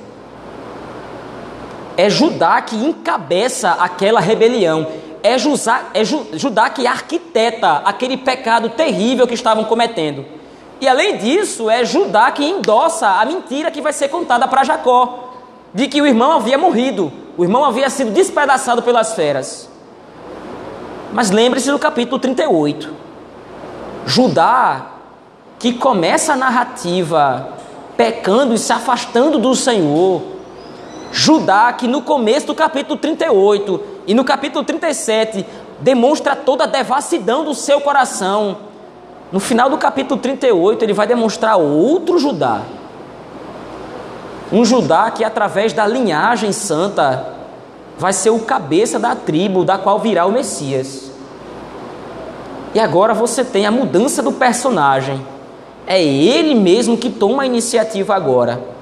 É 1.96 2.10
Judá 2.10 2.62
que 2.62 2.76
encabeça 2.76 3.72
aquela 3.80 4.20
rebelião. 4.20 4.88
É, 5.24 5.38
é 5.94 6.04
Judá 6.04 6.70
que 6.70 6.86
arquiteta 6.86 7.78
aquele 7.86 8.18
pecado 8.18 8.68
terrível 8.72 9.26
que 9.26 9.36
estavam 9.36 9.64
cometendo. 9.64 10.26
E 10.82 10.88
além 10.90 11.16
disso, 11.16 11.70
é 11.70 11.86
Judá 11.86 12.30
que 12.30 12.44
endossa 12.44 13.08
a 13.08 13.24
mentira 13.24 13.72
que 13.72 13.80
vai 13.80 13.94
ser 13.94 14.10
contada 14.10 14.50
para 14.50 14.66
Jacó, 14.66 15.30
de 15.74 15.88
que 15.88 16.02
o 16.02 16.06
irmão 16.06 16.34
havia 16.34 16.58
morrido, 16.58 17.10
o 17.38 17.44
irmão 17.46 17.64
havia 17.64 17.90
sido 17.90 18.12
despedaçado 18.12 18.84
pelas 18.84 19.14
feras. 19.14 19.70
Mas 21.14 21.32
lembre-se 21.32 21.72
do 21.72 21.80
capítulo 21.80 22.20
38. 22.20 22.94
Judá, 24.06 24.95
que 25.66 25.74
começa 25.74 26.34
a 26.34 26.36
narrativa 26.36 27.50
pecando 27.98 28.54
e 28.54 28.58
se 28.60 28.72
afastando 28.72 29.40
do 29.40 29.56
Senhor. 29.56 30.22
Judá, 31.12 31.74
que 31.74 31.88
no 31.88 32.04
começo 32.04 32.46
do 32.46 32.54
capítulo 32.54 33.00
38 33.00 33.82
e 34.06 34.14
no 34.14 34.24
capítulo 34.24 34.64
37 34.64 35.44
demonstra 35.80 36.36
toda 36.36 36.66
a 36.66 36.68
devassidão 36.68 37.44
do 37.44 37.56
seu 37.56 37.82
coração. 37.82 38.58
No 39.32 39.40
final 39.40 39.68
do 39.68 39.76
capítulo 39.80 40.22
38, 40.22 40.84
ele 40.84 40.94
vai 40.94 41.08
demonstrar 41.08 41.58
outro 41.58 42.20
Judá. 42.20 42.62
Um 44.52 44.64
Judá 44.64 45.10
que, 45.10 45.24
através 45.24 45.74
da 45.74 45.88
linhagem 45.88 46.52
santa, 46.52 47.26
vai 47.98 48.14
ser 48.14 48.30
o 48.30 48.38
cabeça 48.38 49.00
da 49.00 49.16
tribo 49.16 49.66
da 49.66 49.80
qual 49.80 49.98
virá 49.98 50.28
o 50.28 50.32
Messias. 50.32 51.10
E 52.76 52.80
agora 52.80 53.16
você 53.16 53.44
tem 53.44 53.66
a 53.66 53.72
mudança 53.72 54.22
do 54.22 54.32
personagem. 54.32 55.34
É 55.88 56.02
ele 56.02 56.56
mesmo 56.56 56.98
que 56.98 57.10
toma 57.10 57.44
a 57.44 57.46
iniciativa 57.46 58.16
agora. 58.16 58.76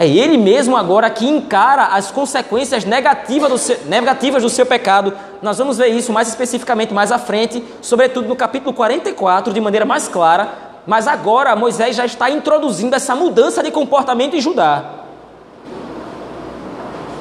É 0.00 0.06
ele 0.06 0.38
mesmo 0.38 0.76
agora 0.76 1.10
que 1.10 1.26
encara 1.26 1.86
as 1.86 2.10
consequências 2.10 2.84
negativas 2.84 3.50
do 3.50 3.58
seu, 3.58 3.76
negativas 3.86 4.42
do 4.42 4.48
seu 4.48 4.64
pecado. 4.64 5.12
Nós 5.42 5.58
vamos 5.58 5.76
ver 5.76 5.88
isso 5.88 6.12
mais 6.12 6.28
especificamente 6.28 6.94
mais 6.94 7.10
à 7.10 7.18
frente, 7.18 7.64
sobretudo 7.82 8.28
no 8.28 8.36
capítulo 8.36 8.72
44, 8.72 9.52
de 9.52 9.60
maneira 9.60 9.84
mais 9.84 10.06
clara. 10.06 10.48
Mas 10.86 11.08
agora 11.08 11.54
Moisés 11.56 11.96
já 11.96 12.06
está 12.06 12.30
introduzindo 12.30 12.94
essa 12.94 13.14
mudança 13.14 13.62
de 13.62 13.72
comportamento 13.72 14.36
em 14.36 14.40
Judá. 14.40 14.84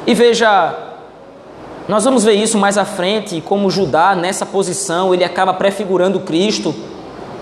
E 0.06 0.14
veja, 0.14 0.74
nós 1.88 2.06
vamos 2.06 2.24
ver 2.24 2.34
isso 2.34 2.58
mais 2.58 2.78
à 2.78 2.86
frente, 2.86 3.42
como 3.42 3.72
Judá, 3.72 4.16
nessa 4.16 4.46
posição, 4.46 5.14
ele 5.14 5.24
acaba 5.24 5.54
prefigurando 5.54 6.20
Cristo, 6.20 6.76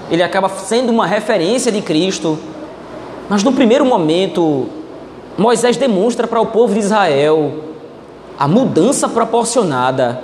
ele 0.10 0.22
acaba 0.22 0.50
sendo 0.50 0.92
uma 0.92 1.06
referência 1.06 1.72
de 1.72 1.82
Cristo. 1.82 2.38
Mas 3.30 3.44
no 3.44 3.54
primeiro 3.54 3.86
momento, 3.86 4.68
Moisés 5.38 5.78
demonstra 5.78 6.28
para 6.28 6.40
o 6.40 6.48
povo 6.48 6.74
de 6.74 6.80
Israel 6.80 7.64
a 8.38 8.48
mudança 8.48 9.08
proporcionada 9.10 10.24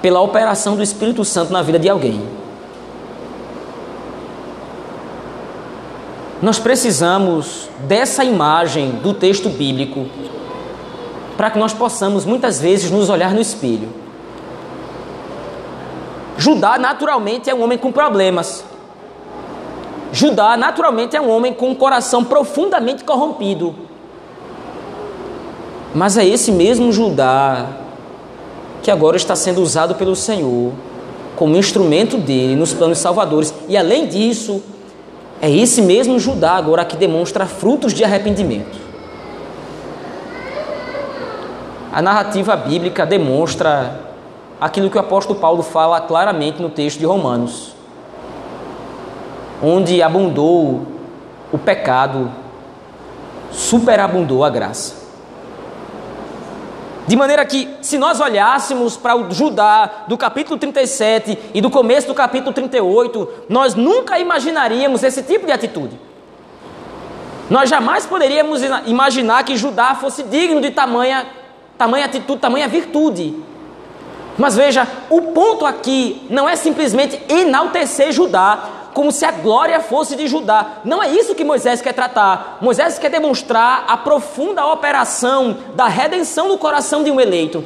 pela 0.00 0.20
operação 0.20 0.76
do 0.76 0.82
Espírito 0.82 1.24
Santo 1.24 1.52
na 1.52 1.62
vida 1.62 1.78
de 1.78 1.88
alguém. 1.88 2.22
Nós 6.40 6.58
precisamos 6.58 7.68
dessa 7.88 8.22
imagem 8.22 8.90
do 9.02 9.14
texto 9.14 9.48
bíblico 9.48 10.06
para 11.36 11.50
que 11.50 11.58
nós 11.58 11.72
possamos 11.72 12.24
muitas 12.24 12.60
vezes 12.60 12.90
nos 12.90 13.08
olhar 13.08 13.32
no 13.34 13.40
espelho. 13.40 14.05
Judá 16.46 16.78
naturalmente 16.78 17.50
é 17.50 17.54
um 17.56 17.60
homem 17.64 17.76
com 17.76 17.90
problemas. 17.90 18.64
Judá 20.12 20.56
naturalmente 20.56 21.16
é 21.16 21.20
um 21.20 21.28
homem 21.28 21.52
com 21.52 21.70
um 21.70 21.74
coração 21.74 22.22
profundamente 22.22 23.02
corrompido. 23.02 23.74
Mas 25.92 26.16
é 26.16 26.24
esse 26.24 26.52
mesmo 26.52 26.92
Judá 26.92 27.66
que 28.80 28.92
agora 28.92 29.16
está 29.16 29.34
sendo 29.34 29.60
usado 29.60 29.96
pelo 29.96 30.14
Senhor 30.14 30.72
como 31.34 31.56
instrumento 31.56 32.16
dele 32.16 32.54
nos 32.54 32.72
planos 32.72 32.98
salvadores. 32.98 33.52
E 33.68 33.76
além 33.76 34.06
disso, 34.06 34.62
é 35.42 35.50
esse 35.50 35.82
mesmo 35.82 36.16
Judá 36.16 36.52
agora 36.52 36.84
que 36.84 36.96
demonstra 36.96 37.44
frutos 37.46 37.92
de 37.92 38.04
arrependimento. 38.04 38.78
A 41.92 42.00
narrativa 42.00 42.54
bíblica 42.54 43.04
demonstra 43.04 44.05
aquilo 44.60 44.90
que 44.90 44.96
o 44.96 45.00
apóstolo 45.00 45.38
Paulo 45.38 45.62
fala 45.62 46.00
claramente 46.00 46.60
no 46.60 46.70
texto 46.70 46.98
de 46.98 47.06
Romanos, 47.06 47.74
onde 49.62 50.02
abundou 50.02 50.86
o 51.52 51.58
pecado, 51.58 52.30
superabundou 53.50 54.44
a 54.44 54.50
graça. 54.50 55.06
De 57.06 57.14
maneira 57.14 57.44
que, 57.44 57.68
se 57.80 57.98
nós 57.98 58.20
olhássemos 58.20 58.96
para 58.96 59.16
o 59.16 59.32
Judá 59.32 60.04
do 60.08 60.18
capítulo 60.18 60.58
37 60.58 61.38
e 61.54 61.60
do 61.60 61.70
começo 61.70 62.08
do 62.08 62.14
capítulo 62.14 62.52
38, 62.52 63.28
nós 63.48 63.76
nunca 63.76 64.18
imaginaríamos 64.18 65.04
esse 65.04 65.22
tipo 65.22 65.46
de 65.46 65.52
atitude. 65.52 66.00
Nós 67.48 67.70
jamais 67.70 68.04
poderíamos 68.04 68.60
imaginar 68.86 69.44
que 69.44 69.56
Judá 69.56 69.94
fosse 69.94 70.24
digno 70.24 70.60
de 70.60 70.72
tamanha 70.72 71.26
tamanha 71.78 72.06
atitude, 72.06 72.40
tamanha 72.40 72.66
virtude. 72.66 73.34
Mas 74.38 74.56
veja, 74.56 74.86
o 75.08 75.22
ponto 75.22 75.64
aqui 75.64 76.26
não 76.28 76.48
é 76.48 76.56
simplesmente 76.56 77.20
enaltecer 77.28 78.12
Judá, 78.12 78.70
como 78.92 79.12
se 79.12 79.24
a 79.24 79.30
glória 79.30 79.80
fosse 79.80 80.16
de 80.16 80.26
Judá. 80.26 80.78
Não 80.84 81.02
é 81.02 81.10
isso 81.10 81.34
que 81.34 81.44
Moisés 81.44 81.82
quer 81.82 81.92
tratar. 81.92 82.58
Moisés 82.60 82.98
quer 82.98 83.10
demonstrar 83.10 83.84
a 83.88 83.96
profunda 83.96 84.64
operação 84.66 85.56
da 85.74 85.86
redenção 85.86 86.48
no 86.48 86.58
coração 86.58 87.02
de 87.02 87.10
um 87.10 87.20
eleito. 87.20 87.64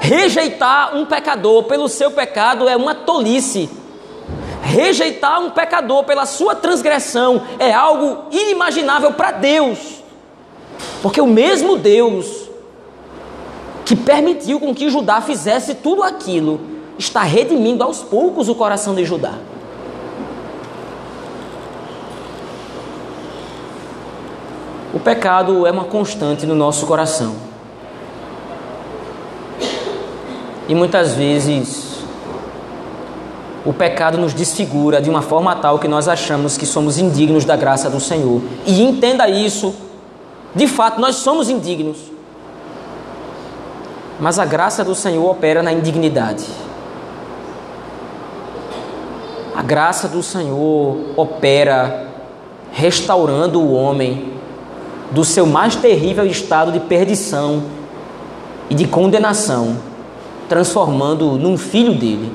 Rejeitar 0.00 0.96
um 0.96 1.06
pecador 1.06 1.64
pelo 1.64 1.88
seu 1.88 2.10
pecado 2.10 2.68
é 2.68 2.76
uma 2.76 2.94
tolice. 2.94 3.70
Rejeitar 4.62 5.40
um 5.40 5.50
pecador 5.50 6.04
pela 6.04 6.26
sua 6.26 6.54
transgressão 6.54 7.42
é 7.58 7.72
algo 7.72 8.24
inimaginável 8.30 9.12
para 9.12 9.32
Deus. 9.32 10.02
Porque 11.02 11.20
o 11.20 11.26
mesmo 11.26 11.76
Deus 11.76 12.39
que 13.90 13.96
permitiu 13.96 14.60
com 14.60 14.72
que 14.72 14.88
Judá 14.88 15.20
fizesse 15.20 15.74
tudo 15.74 16.04
aquilo, 16.04 16.60
está 16.96 17.24
redimindo 17.24 17.82
aos 17.82 18.04
poucos 18.04 18.48
o 18.48 18.54
coração 18.54 18.94
de 18.94 19.04
Judá. 19.04 19.34
O 24.94 25.00
pecado 25.00 25.66
é 25.66 25.72
uma 25.72 25.86
constante 25.86 26.46
no 26.46 26.54
nosso 26.54 26.86
coração. 26.86 27.34
E 30.68 30.74
muitas 30.76 31.14
vezes 31.14 32.04
o 33.66 33.72
pecado 33.72 34.18
nos 34.18 34.32
desfigura 34.32 35.02
de 35.02 35.10
uma 35.10 35.20
forma 35.20 35.56
tal 35.56 35.80
que 35.80 35.88
nós 35.88 36.06
achamos 36.06 36.56
que 36.56 36.64
somos 36.64 36.96
indignos 36.96 37.44
da 37.44 37.56
graça 37.56 37.90
do 37.90 37.98
Senhor. 37.98 38.40
E 38.64 38.84
entenda 38.84 39.28
isso. 39.28 39.74
De 40.54 40.68
fato, 40.68 41.00
nós 41.00 41.16
somos 41.16 41.50
indignos. 41.50 42.09
Mas 44.20 44.38
a 44.38 44.44
graça 44.44 44.84
do 44.84 44.94
Senhor 44.94 45.30
opera 45.30 45.62
na 45.62 45.72
indignidade. 45.72 46.46
A 49.56 49.62
graça 49.62 50.08
do 50.08 50.22
Senhor 50.22 50.98
opera 51.16 52.08
restaurando 52.70 53.60
o 53.60 53.72
homem 53.72 54.34
do 55.10 55.24
seu 55.24 55.46
mais 55.46 55.74
terrível 55.74 56.24
estado 56.24 56.70
de 56.70 56.80
perdição 56.80 57.64
e 58.68 58.74
de 58.74 58.86
condenação, 58.86 59.76
transformando 60.48 61.32
num 61.32 61.58
filho 61.58 61.94
dele. 61.94 62.32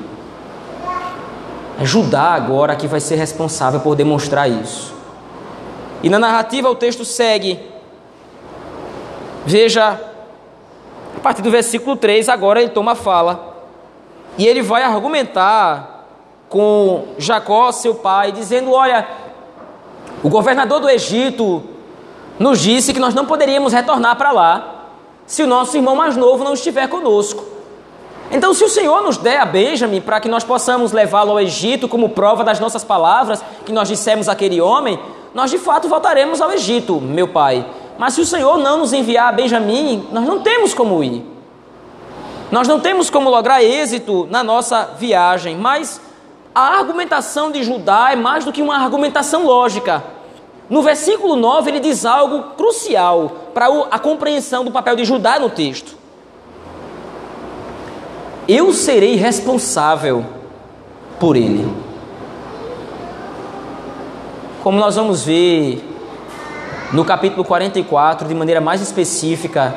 É 1.80 1.84
Judá 1.84 2.34
agora 2.34 2.76
que 2.76 2.86
vai 2.86 3.00
ser 3.00 3.16
responsável 3.16 3.80
por 3.80 3.94
demonstrar 3.94 4.50
isso. 4.50 4.94
E 6.02 6.08
na 6.08 6.18
narrativa 6.18 6.68
o 6.68 6.74
texto 6.74 7.04
segue. 7.04 7.60
Veja, 9.46 9.98
partir 11.26 11.42
do 11.42 11.50
versículo 11.50 11.96
3, 11.96 12.28
agora 12.28 12.60
ele 12.60 12.70
toma 12.70 12.94
fala. 12.94 13.56
E 14.38 14.46
ele 14.46 14.62
vai 14.62 14.84
argumentar 14.84 16.04
com 16.48 17.08
Jacó, 17.18 17.72
seu 17.72 17.96
pai, 17.96 18.30
dizendo: 18.30 18.70
Olha, 18.70 19.08
o 20.22 20.28
governador 20.28 20.78
do 20.78 20.88
Egito 20.88 21.64
nos 22.38 22.60
disse 22.60 22.92
que 22.94 23.00
nós 23.00 23.12
não 23.12 23.26
poderíamos 23.26 23.72
retornar 23.72 24.14
para 24.14 24.30
lá 24.30 24.84
se 25.26 25.42
o 25.42 25.48
nosso 25.48 25.76
irmão 25.76 25.96
mais 25.96 26.16
novo 26.16 26.44
não 26.44 26.54
estiver 26.54 26.88
conosco. 26.88 27.44
Então, 28.30 28.54
se 28.54 28.62
o 28.62 28.68
Senhor 28.68 29.02
nos 29.02 29.16
der 29.16 29.40
a 29.40 29.44
Benjamin 29.44 30.00
para 30.00 30.20
que 30.20 30.28
nós 30.28 30.44
possamos 30.44 30.92
levá-lo 30.92 31.32
ao 31.32 31.40
Egito 31.40 31.88
como 31.88 32.10
prova 32.10 32.44
das 32.44 32.60
nossas 32.60 32.84
palavras 32.84 33.42
que 33.64 33.72
nós 33.72 33.88
dissemos 33.88 34.28
àquele 34.28 34.60
homem, 34.60 34.96
nós 35.34 35.50
de 35.50 35.58
fato 35.58 35.88
voltaremos 35.88 36.40
ao 36.40 36.52
Egito, 36.52 37.00
meu 37.00 37.26
pai. 37.26 37.66
Mas 37.98 38.14
se 38.14 38.20
o 38.20 38.26
Senhor 38.26 38.58
não 38.58 38.78
nos 38.78 38.92
enviar 38.92 39.28
a 39.28 39.32
Benjamim, 39.32 40.06
nós 40.12 40.24
não 40.24 40.40
temos 40.40 40.74
como 40.74 41.02
ir. 41.02 41.24
Nós 42.50 42.68
não 42.68 42.78
temos 42.78 43.10
como 43.10 43.30
lograr 43.30 43.62
êxito 43.62 44.26
na 44.30 44.44
nossa 44.44 44.90
viagem, 44.98 45.56
mas 45.56 46.00
a 46.54 46.78
argumentação 46.78 47.50
de 47.50 47.62
Judá 47.62 48.12
é 48.12 48.16
mais 48.16 48.44
do 48.44 48.52
que 48.52 48.62
uma 48.62 48.76
argumentação 48.76 49.44
lógica. 49.44 50.02
No 50.68 50.82
versículo 50.82 51.36
9, 51.36 51.70
ele 51.70 51.80
diz 51.80 52.04
algo 52.04 52.54
crucial 52.56 53.30
para 53.54 53.66
a 53.90 53.98
compreensão 53.98 54.64
do 54.64 54.70
papel 54.70 54.96
de 54.96 55.04
Judá 55.04 55.38
no 55.38 55.48
texto. 55.48 55.96
Eu 58.48 58.72
serei 58.72 59.16
responsável 59.16 60.24
por 61.18 61.36
ele. 61.36 61.68
Como 64.62 64.78
nós 64.78 64.96
vamos 64.96 65.24
ver 65.24 65.85
no 66.92 67.04
capítulo 67.04 67.44
44, 67.44 68.28
de 68.28 68.34
maneira 68.34 68.60
mais 68.60 68.80
específica, 68.80 69.74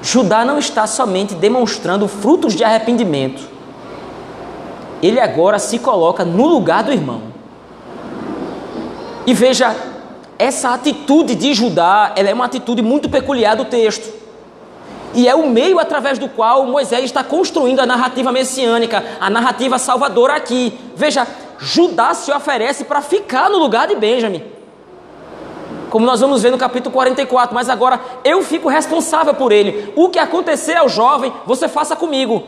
Judá 0.00 0.44
não 0.44 0.58
está 0.58 0.86
somente 0.86 1.34
demonstrando 1.34 2.06
frutos 2.08 2.54
de 2.54 2.64
arrependimento 2.64 3.58
ele 5.02 5.20
agora 5.20 5.58
se 5.58 5.78
coloca 5.78 6.24
no 6.24 6.46
lugar 6.46 6.82
do 6.82 6.92
irmão. 6.92 7.22
E 9.26 9.34
veja, 9.34 9.74
essa 10.38 10.70
atitude 10.70 11.34
de 11.34 11.54
Judá, 11.54 12.12
ela 12.16 12.28
é 12.28 12.34
uma 12.34 12.46
atitude 12.46 12.82
muito 12.82 13.08
peculiar 13.08 13.54
do 13.54 13.64
texto. 13.64 14.16
E 15.14 15.28
é 15.28 15.34
o 15.34 15.48
meio 15.48 15.78
através 15.78 16.18
do 16.18 16.28
qual 16.28 16.66
Moisés 16.66 17.04
está 17.04 17.24
construindo 17.24 17.80
a 17.80 17.86
narrativa 17.86 18.30
messiânica, 18.30 19.02
a 19.20 19.30
narrativa 19.30 19.78
salvadora 19.78 20.34
aqui. 20.34 20.78
Veja, 20.94 21.26
Judá 21.58 22.14
se 22.14 22.30
oferece 22.30 22.84
para 22.84 23.00
ficar 23.00 23.48
no 23.48 23.58
lugar 23.58 23.86
de 23.86 23.96
Benjamim. 23.96 24.57
Como 25.90 26.04
nós 26.04 26.20
vamos 26.20 26.42
ver 26.42 26.50
no 26.50 26.58
capítulo 26.58 26.92
44, 26.92 27.54
mas 27.54 27.68
agora 27.68 28.00
eu 28.24 28.42
fico 28.42 28.68
responsável 28.68 29.34
por 29.34 29.52
ele. 29.52 29.92
O 29.96 30.08
que 30.10 30.18
acontecer 30.18 30.76
ao 30.76 30.88
jovem, 30.88 31.32
você 31.46 31.68
faça 31.68 31.96
comigo. 31.96 32.42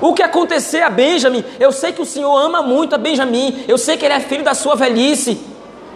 O 0.00 0.12
que 0.12 0.22
acontecer 0.22 0.82
a 0.82 0.90
Benjamin, 0.90 1.44
eu 1.58 1.72
sei 1.72 1.92
que 1.92 2.02
o 2.02 2.06
Senhor 2.06 2.36
ama 2.36 2.60
muito 2.60 2.94
a 2.94 2.98
Benjamin, 2.98 3.64
eu 3.66 3.78
sei 3.78 3.96
que 3.96 4.04
ele 4.04 4.14
é 4.14 4.20
filho 4.20 4.44
da 4.44 4.54
sua 4.54 4.74
velhice, 4.74 5.40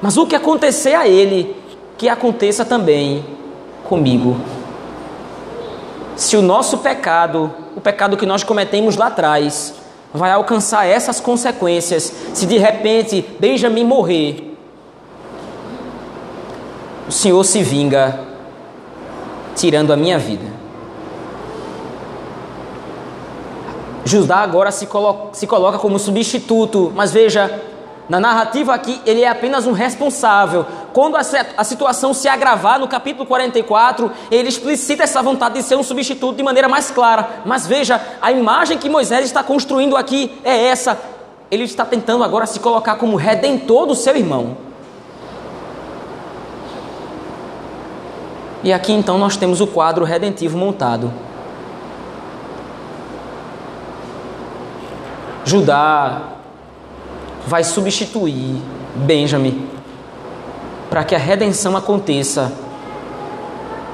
mas 0.00 0.16
o 0.16 0.26
que 0.26 0.34
acontecer 0.34 0.94
a 0.94 1.06
ele, 1.06 1.54
que 1.98 2.08
aconteça 2.08 2.64
também 2.64 3.24
comigo. 3.84 4.40
Se 6.16 6.36
o 6.36 6.42
nosso 6.42 6.78
pecado, 6.78 7.52
o 7.76 7.80
pecado 7.80 8.16
que 8.16 8.24
nós 8.24 8.42
cometemos 8.42 8.96
lá 8.96 9.08
atrás, 9.08 9.74
vai 10.12 10.30
alcançar 10.30 10.86
essas 10.86 11.20
consequências, 11.20 12.12
se 12.32 12.46
de 12.46 12.56
repente 12.56 13.24
Benjamin 13.38 13.84
morrer, 13.84 14.49
o 17.10 17.12
Senhor 17.12 17.42
se 17.42 17.60
vinga 17.60 18.20
tirando 19.56 19.92
a 19.92 19.96
minha 19.96 20.16
vida. 20.16 20.46
Judá 24.04 24.36
agora 24.36 24.70
se 24.70 24.86
coloca, 24.86 25.34
se 25.34 25.44
coloca 25.44 25.76
como 25.76 25.98
substituto, 25.98 26.92
mas 26.94 27.10
veja, 27.10 27.62
na 28.08 28.20
narrativa 28.20 28.72
aqui, 28.72 29.00
ele 29.04 29.22
é 29.22 29.28
apenas 29.28 29.66
um 29.66 29.72
responsável. 29.72 30.64
Quando 30.92 31.16
a, 31.16 31.22
a, 31.56 31.64
situação 31.64 32.14
se 32.14 32.28
agravar 32.28 32.78
no 32.78 32.86
capítulo 32.86 33.26
44, 33.26 34.08
ele 34.30 34.48
explicita 34.48 35.02
essa 35.02 35.20
vontade 35.20 35.56
de 35.56 35.64
ser 35.64 35.74
um 35.74 35.82
substituto 35.82 36.36
de 36.36 36.44
maneira 36.44 36.68
mais 36.68 36.92
clara. 36.92 37.42
Mas 37.44 37.66
veja, 37.66 38.00
a 38.22 38.30
imagem 38.30 38.78
que 38.78 38.88
Moisés 38.88 39.24
está 39.24 39.42
construindo 39.42 39.96
aqui 39.96 40.40
é 40.44 40.66
essa. 40.66 40.96
Ele 41.50 41.64
está 41.64 41.84
tentando 41.84 42.22
agora 42.22 42.46
se 42.46 42.60
colocar 42.60 42.94
como 42.94 43.16
redentor 43.16 43.84
do 43.84 43.96
seu 43.96 44.16
irmão. 44.16 44.69
E 48.62 48.72
aqui 48.72 48.92
então 48.92 49.16
nós 49.18 49.36
temos 49.36 49.60
o 49.60 49.66
quadro 49.66 50.04
redentivo 50.04 50.58
montado. 50.58 51.10
Judá 55.44 56.22
vai 57.46 57.64
substituir 57.64 58.60
Benjamim 58.94 59.68
para 60.90 61.04
que 61.04 61.14
a 61.14 61.18
redenção 61.18 61.76
aconteça. 61.76 62.52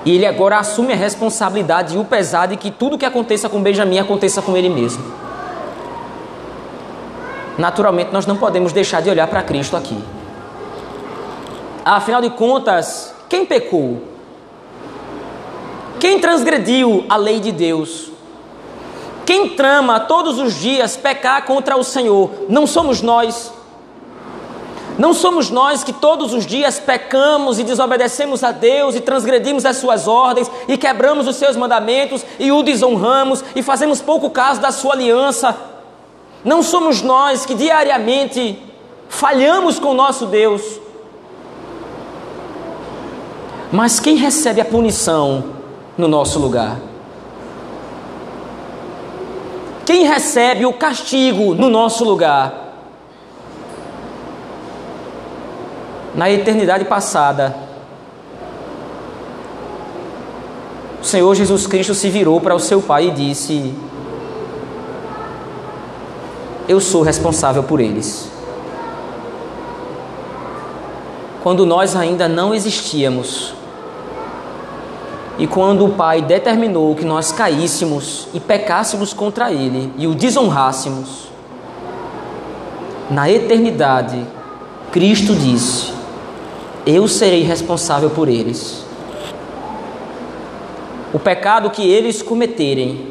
E 0.04 0.14
ele 0.14 0.26
agora 0.26 0.58
assume 0.58 0.92
a 0.92 0.96
responsabilidade 0.96 1.94
e 1.94 1.98
o 1.98 2.04
pesar 2.04 2.46
de 2.46 2.56
que 2.56 2.70
tudo 2.70 2.98
que 2.98 3.04
aconteça 3.04 3.48
com 3.48 3.62
Benjamim 3.62 3.98
aconteça 3.98 4.40
com 4.40 4.56
ele 4.56 4.68
mesmo. 4.68 5.04
Naturalmente, 7.58 8.12
nós 8.12 8.26
não 8.26 8.36
podemos 8.36 8.72
deixar 8.72 9.00
de 9.00 9.10
olhar 9.10 9.26
para 9.26 9.42
Cristo 9.42 9.76
aqui. 9.76 9.98
Afinal 11.84 12.20
de 12.20 12.30
contas, 12.30 13.14
quem 13.28 13.46
pecou? 13.46 14.15
Quem 15.98 16.18
transgrediu 16.20 17.04
a 17.08 17.16
lei 17.16 17.40
de 17.40 17.52
Deus? 17.52 18.10
Quem 19.24 19.50
trama 19.50 19.98
todos 19.98 20.38
os 20.38 20.54
dias 20.54 20.96
pecar 20.96 21.44
contra 21.44 21.76
o 21.76 21.82
Senhor 21.82 22.30
não 22.48 22.66
somos 22.66 23.02
nós. 23.02 23.52
Não 24.98 25.12
somos 25.12 25.50
nós 25.50 25.84
que 25.84 25.92
todos 25.92 26.32
os 26.32 26.46
dias 26.46 26.78
pecamos 26.78 27.58
e 27.58 27.64
desobedecemos 27.64 28.42
a 28.42 28.50
Deus 28.50 28.94
e 28.94 29.00
transgredimos 29.00 29.66
as 29.66 29.76
suas 29.76 30.08
ordens 30.08 30.50
e 30.68 30.78
quebramos 30.78 31.26
os 31.26 31.36
seus 31.36 31.56
mandamentos 31.56 32.24
e 32.38 32.50
o 32.50 32.62
desonramos 32.62 33.44
e 33.54 33.62
fazemos 33.62 34.00
pouco 34.00 34.30
caso 34.30 34.60
da 34.60 34.70
sua 34.70 34.94
aliança. 34.94 35.54
Não 36.44 36.62
somos 36.62 37.02
nós 37.02 37.44
que 37.44 37.54
diariamente 37.54 38.58
falhamos 39.08 39.78
com 39.78 39.88
o 39.88 39.94
nosso 39.94 40.26
Deus. 40.26 40.62
Mas 43.72 44.00
quem 44.00 44.16
recebe 44.16 44.60
a 44.60 44.64
punição 44.64 45.55
no 45.96 46.08
nosso 46.08 46.38
lugar? 46.38 46.78
Quem 49.86 50.04
recebe 50.04 50.66
o 50.66 50.72
castigo 50.72 51.54
no 51.54 51.68
nosso 51.68 52.04
lugar? 52.04 52.64
Na 56.14 56.30
eternidade 56.30 56.84
passada, 56.86 57.54
o 61.00 61.04
Senhor 61.04 61.32
Jesus 61.36 61.68
Cristo 61.68 61.94
se 61.94 62.10
virou 62.10 62.40
para 62.40 62.54
o 62.54 62.58
seu 62.58 62.82
Pai 62.82 63.08
e 63.08 63.10
disse: 63.12 63.72
Eu 66.66 66.80
sou 66.80 67.02
responsável 67.02 67.62
por 67.62 67.78
eles. 67.78 68.28
Quando 71.44 71.64
nós 71.64 71.94
ainda 71.94 72.26
não 72.26 72.52
existíamos, 72.52 73.54
e 75.38 75.46
quando 75.46 75.84
o 75.84 75.92
Pai 75.92 76.22
determinou 76.22 76.94
que 76.94 77.04
nós 77.04 77.32
caíssemos 77.32 78.28
e 78.32 78.40
pecássemos 78.40 79.12
contra 79.12 79.52
Ele 79.52 79.92
e 79.98 80.06
o 80.06 80.14
desonrássemos, 80.14 81.26
na 83.10 83.30
eternidade, 83.30 84.26
Cristo 84.90 85.34
disse: 85.34 85.96
eu 86.86 87.08
serei 87.08 87.42
responsável 87.42 88.10
por 88.10 88.28
eles. 88.28 88.84
O 91.12 91.18
pecado 91.18 91.70
que 91.70 91.82
eles 91.82 92.22
cometerem, 92.22 93.08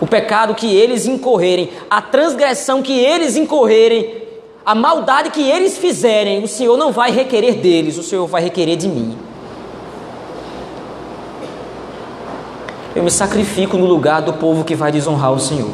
o 0.00 0.06
pecado 0.06 0.54
que 0.54 0.72
eles 0.72 1.04
incorrerem, 1.04 1.70
a 1.90 2.00
transgressão 2.00 2.80
que 2.80 2.92
eles 2.92 3.36
incorrerem, 3.36 4.22
a 4.64 4.76
maldade 4.76 5.30
que 5.30 5.42
eles 5.42 5.76
fizerem, 5.76 6.44
o 6.44 6.48
Senhor 6.48 6.76
não 6.76 6.92
vai 6.92 7.10
requerer 7.10 7.56
deles, 7.56 7.98
o 7.98 8.02
Senhor 8.02 8.26
vai 8.28 8.42
requerer 8.42 8.76
de 8.76 8.86
mim. 8.86 9.18
Eu 13.02 13.04
me 13.04 13.10
sacrifico 13.10 13.76
no 13.76 13.84
lugar 13.84 14.22
do 14.22 14.32
povo 14.34 14.62
que 14.62 14.76
vai 14.76 14.92
desonrar 14.92 15.32
o 15.32 15.40
Senhor. 15.40 15.72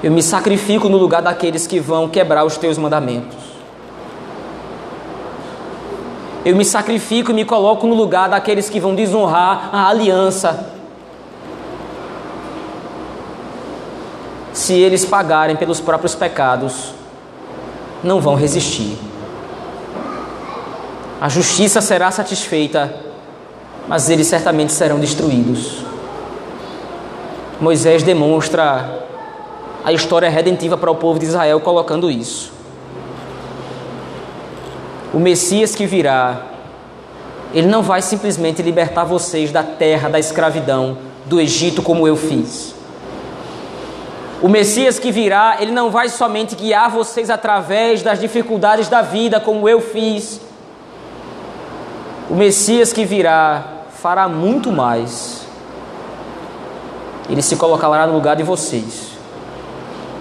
Eu 0.00 0.12
me 0.12 0.22
sacrifico 0.22 0.88
no 0.88 0.96
lugar 0.96 1.20
daqueles 1.20 1.66
que 1.66 1.80
vão 1.80 2.08
quebrar 2.08 2.44
os 2.44 2.56
teus 2.56 2.78
mandamentos. 2.78 3.36
Eu 6.44 6.54
me 6.54 6.64
sacrifico 6.64 7.32
e 7.32 7.34
me 7.34 7.44
coloco 7.44 7.84
no 7.84 7.96
lugar 7.96 8.28
daqueles 8.28 8.70
que 8.70 8.78
vão 8.78 8.94
desonrar 8.94 9.70
a 9.72 9.88
aliança. 9.88 10.72
Se 14.52 14.72
eles 14.72 15.04
pagarem 15.04 15.56
pelos 15.56 15.80
próprios 15.80 16.14
pecados, 16.14 16.94
não 18.04 18.20
vão 18.20 18.36
resistir. 18.36 18.96
A 21.20 21.28
justiça 21.28 21.80
será 21.80 22.12
satisfeita, 22.12 23.04
mas 23.88 24.10
eles 24.10 24.26
certamente 24.26 24.72
serão 24.72 24.98
destruídos. 24.98 25.84
Moisés 27.60 28.02
demonstra 28.02 29.06
a 29.84 29.92
história 29.92 30.28
redentiva 30.28 30.76
para 30.76 30.90
o 30.90 30.96
povo 30.96 31.18
de 31.18 31.26
Israel 31.26 31.60
colocando 31.60 32.10
isso. 32.10 32.52
O 35.14 35.18
Messias 35.18 35.74
que 35.74 35.86
virá, 35.86 36.42
ele 37.54 37.68
não 37.68 37.82
vai 37.82 38.02
simplesmente 38.02 38.60
libertar 38.60 39.04
vocês 39.04 39.52
da 39.52 39.62
terra 39.62 40.08
da 40.08 40.18
escravidão, 40.18 40.98
do 41.24 41.40
Egito, 41.40 41.80
como 41.80 42.06
eu 42.06 42.16
fiz. 42.16 42.74
O 44.42 44.48
Messias 44.48 44.98
que 44.98 45.10
virá, 45.10 45.56
ele 45.60 45.70
não 45.70 45.90
vai 45.90 46.08
somente 46.08 46.54
guiar 46.54 46.90
vocês 46.90 47.30
através 47.30 48.02
das 48.02 48.20
dificuldades 48.20 48.88
da 48.88 49.00
vida, 49.00 49.40
como 49.40 49.68
eu 49.68 49.80
fiz. 49.80 50.40
O 52.28 52.34
Messias 52.34 52.92
que 52.92 53.04
virá 53.04 53.75
fará 54.00 54.28
muito 54.28 54.70
mais. 54.70 55.46
Ele 57.28 57.42
se 57.42 57.56
colocará 57.56 58.06
no 58.06 58.14
lugar 58.14 58.36
de 58.36 58.42
vocês 58.42 59.12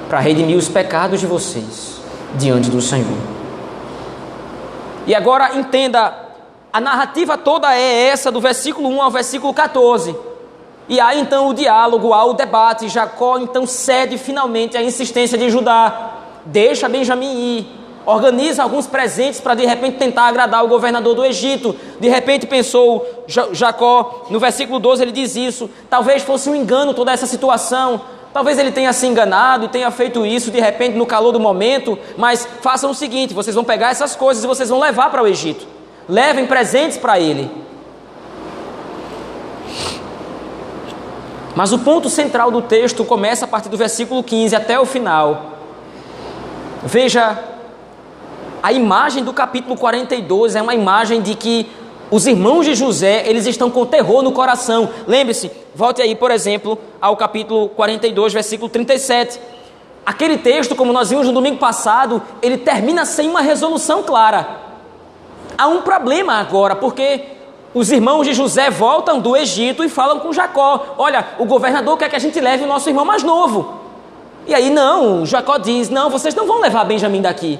para 0.09 0.19
redimir 0.19 0.57
os 0.57 0.67
pecados 0.67 1.19
de 1.19 1.27
vocês 1.27 1.99
diante 2.35 2.69
do 2.69 2.81
Senhor. 2.81 3.17
E 5.05 5.13
agora 5.13 5.55
entenda, 5.55 6.13
a 6.73 6.81
narrativa 6.81 7.37
toda 7.37 7.75
é 7.75 8.07
essa, 8.07 8.31
do 8.31 8.41
versículo 8.41 8.89
1 8.89 9.01
ao 9.03 9.11
versículo 9.11 9.53
14. 9.53 10.15
E 10.87 10.99
há 10.99 11.15
então 11.15 11.49
o 11.49 11.53
diálogo, 11.53 12.13
há 12.13 12.25
o 12.25 12.33
debate. 12.33 12.89
Jacó 12.89 13.37
então 13.37 13.67
cede 13.67 14.17
finalmente 14.17 14.77
à 14.77 14.81
insistência 14.81 15.37
de 15.37 15.49
Judá, 15.49 16.13
deixa 16.45 16.89
Benjamim 16.89 17.57
ir, 17.57 17.84
organiza 18.05 18.63
alguns 18.63 18.87
presentes 18.87 19.39
para 19.41 19.55
de 19.55 19.65
repente 19.65 19.97
tentar 19.97 20.23
agradar 20.23 20.63
o 20.63 20.67
governador 20.67 21.15
do 21.15 21.25
Egito. 21.25 21.75
De 21.99 22.09
repente 22.09 22.45
pensou 22.45 23.25
Jacó, 23.51 24.27
no 24.29 24.39
versículo 24.39 24.79
12 24.79 25.03
ele 25.03 25.11
diz 25.11 25.35
isso: 25.35 25.69
talvez 25.89 26.23
fosse 26.23 26.49
um 26.49 26.55
engano 26.55 26.93
toda 26.93 27.11
essa 27.11 27.25
situação, 27.25 28.01
Talvez 28.35 28.59
ele 28.59 28.69
tenha 28.69 28.91
se 28.91 29.07
enganado 29.07 29.63
e 29.63 29.69
tenha 29.69 29.89
feito 29.89 30.25
isso 30.25 30.51
de 30.51 30.59
repente 30.59 30.97
no 30.97 31.05
calor 31.05 31.31
do 31.31 31.39
momento, 31.39 31.97
mas 32.17 32.45
façam 32.61 32.91
o 32.91 32.93
seguinte: 32.93 33.33
vocês 33.33 33.55
vão 33.55 33.63
pegar 33.63 33.91
essas 33.91 34.13
coisas 34.13 34.43
e 34.43 34.47
vocês 34.47 34.67
vão 34.67 34.77
levar 34.77 35.09
para 35.09 35.23
o 35.23 35.27
Egito. 35.27 35.65
Levem 36.05 36.45
presentes 36.45 36.97
para 36.97 37.17
ele. 37.17 37.49
Mas 41.55 41.71
o 41.71 41.79
ponto 41.79 42.09
central 42.09 42.51
do 42.51 42.61
texto 42.61 43.05
começa 43.05 43.45
a 43.45 43.47
partir 43.47 43.69
do 43.69 43.77
versículo 43.77 44.21
15 44.21 44.53
até 44.53 44.77
o 44.77 44.85
final. 44.85 45.53
Veja, 46.83 47.39
a 48.65 48.73
imagem 48.73 49.23
do 49.23 49.31
capítulo 49.31 49.77
42 49.77 50.55
é 50.55 50.61
uma 50.63 50.73
imagem 50.73 51.21
de 51.21 51.35
que 51.35 51.69
os 52.09 52.25
irmãos 52.25 52.65
de 52.65 52.73
José, 52.73 53.21
eles 53.27 53.45
estão 53.45 53.69
com 53.69 53.85
terror 53.85 54.23
no 54.23 54.31
coração. 54.31 54.89
Lembre-se, 55.05 55.51
volte 55.75 56.01
aí, 56.01 56.15
por 56.15 56.31
exemplo, 56.31 56.75
ao 56.99 57.15
capítulo 57.15 57.69
42, 57.69 58.33
versículo 58.33 58.67
37. 58.67 59.39
Aquele 60.03 60.39
texto, 60.39 60.75
como 60.75 60.91
nós 60.91 61.11
vimos 61.11 61.27
no 61.27 61.33
domingo 61.33 61.57
passado, 61.57 62.19
ele 62.41 62.57
termina 62.57 63.05
sem 63.05 63.29
uma 63.29 63.41
resolução 63.41 64.01
clara. 64.01 64.61
Há 65.55 65.67
um 65.67 65.83
problema 65.83 66.33
agora, 66.33 66.75
porque 66.75 67.23
os 67.71 67.91
irmãos 67.91 68.23
de 68.23 68.33
José 68.33 68.71
voltam 68.71 69.19
do 69.19 69.37
Egito 69.37 69.83
e 69.83 69.89
falam 69.89 70.19
com 70.19 70.33
Jacó: 70.33 70.95
Olha, 70.97 71.23
o 71.37 71.45
governador 71.45 71.99
quer 71.99 72.09
que 72.09 72.15
a 72.15 72.19
gente 72.19 72.41
leve 72.41 72.63
o 72.63 72.67
nosso 72.67 72.89
irmão 72.89 73.05
mais 73.05 73.21
novo. 73.21 73.81
E 74.47 74.55
aí, 74.55 74.71
não, 74.71 75.23
Jacó 75.23 75.59
diz: 75.59 75.87
Não, 75.87 76.09
vocês 76.09 76.33
não 76.33 76.47
vão 76.47 76.59
levar 76.61 76.83
Benjamim 76.83 77.21
daqui, 77.21 77.59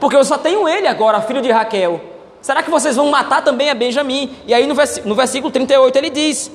porque 0.00 0.16
eu 0.16 0.24
só 0.24 0.36
tenho 0.38 0.68
ele 0.68 0.86
agora, 0.86 1.20
filho 1.20 1.40
de 1.40 1.50
Raquel. 1.50 2.00
Será 2.40 2.62
que 2.62 2.70
vocês 2.70 2.96
vão 2.96 3.10
matar 3.10 3.42
também 3.42 3.70
a 3.70 3.74
Benjamim? 3.74 4.30
E 4.46 4.54
aí 4.54 4.66
no, 4.66 4.74
vers 4.74 5.04
no 5.04 5.14
versículo 5.14 5.50
38 5.50 5.96
ele 5.96 6.10
diz: 6.10 6.50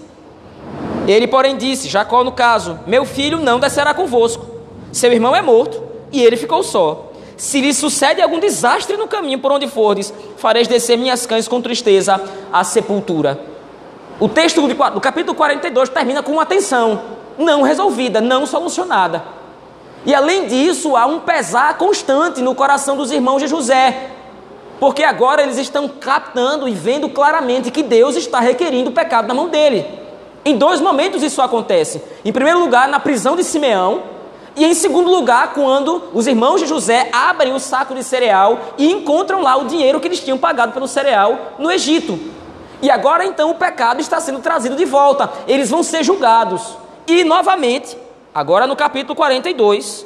Ele, 1.07 1.27
porém, 1.27 1.57
disse, 1.57 1.89
Jacó 1.89 2.23
no 2.23 2.31
caso: 2.31 2.79
Meu 2.87 3.05
filho 3.05 3.39
não 3.39 3.59
descerá 3.59 3.93
convosco. 3.93 4.45
Seu 4.91 5.11
irmão 5.11 5.35
é 5.35 5.41
morto 5.41 5.81
e 6.11 6.21
ele 6.21 6.37
ficou 6.37 6.63
só. 6.63 7.11
Se 7.35 7.59
lhe 7.59 7.73
sucede 7.73 8.21
algum 8.21 8.39
desastre 8.39 8.95
no 8.97 9.07
caminho 9.07 9.39
por 9.39 9.51
onde 9.51 9.67
fordes, 9.67 10.13
fareis 10.37 10.67
descer 10.67 10.97
minhas 10.97 11.25
cães 11.25 11.47
com 11.47 11.59
tristeza 11.59 12.21
à 12.53 12.63
sepultura. 12.63 13.39
O 14.19 14.29
texto 14.29 14.61
do 14.67 15.01
capítulo 15.01 15.35
42 15.35 15.89
termina 15.89 16.21
com 16.21 16.33
uma 16.33 16.45
tensão 16.45 17.01
não 17.37 17.63
resolvida, 17.63 18.21
não 18.21 18.45
solucionada. 18.45 19.23
E 20.05 20.15
além 20.15 20.47
disso, 20.47 20.95
há 20.95 21.05
um 21.05 21.19
pesar 21.19 21.77
constante 21.77 22.41
no 22.41 22.55
coração 22.55 22.97
dos 22.97 23.11
irmãos 23.11 23.39
de 23.39 23.47
José, 23.47 24.09
porque 24.79 25.03
agora 25.03 25.43
eles 25.43 25.57
estão 25.57 25.87
captando 25.87 26.67
e 26.67 26.71
vendo 26.71 27.07
claramente 27.09 27.69
que 27.69 27.83
Deus 27.83 28.15
está 28.15 28.39
requerindo 28.39 28.89
o 28.89 28.93
pecado 28.93 29.27
na 29.27 29.33
mão 29.33 29.47
dele. 29.47 29.85
Em 30.43 30.57
dois 30.57 30.81
momentos 30.81 31.21
isso 31.21 31.41
acontece. 31.41 32.01
Em 32.25 32.31
primeiro 32.31 32.59
lugar, 32.59 32.87
na 32.87 32.99
prisão 32.99 33.35
de 33.35 33.43
Simeão, 33.43 34.01
e 34.55 34.65
em 34.65 34.73
segundo 34.73 35.09
lugar, 35.09 35.53
quando 35.53 36.09
os 36.13 36.27
irmãos 36.27 36.59
de 36.59 36.67
José 36.67 37.09
abrem 37.13 37.53
o 37.53 37.59
saco 37.59 37.93
de 37.95 38.03
cereal 38.03 38.59
e 38.77 38.91
encontram 38.91 39.41
lá 39.41 39.55
o 39.55 39.65
dinheiro 39.65 39.99
que 39.99 40.07
eles 40.07 40.19
tinham 40.19 40.37
pagado 40.37 40.73
pelo 40.73 40.87
cereal 40.87 41.53
no 41.57 41.71
Egito. 41.71 42.19
E 42.81 42.89
agora 42.89 43.23
então 43.23 43.51
o 43.51 43.55
pecado 43.55 44.01
está 44.01 44.19
sendo 44.19 44.39
trazido 44.39 44.75
de 44.75 44.83
volta. 44.83 45.31
Eles 45.47 45.69
vão 45.69 45.83
ser 45.83 46.03
julgados. 46.03 46.75
E 47.07 47.23
novamente, 47.23 47.97
agora 48.33 48.65
no 48.65 48.75
capítulo 48.75 49.15
42, 49.15 50.05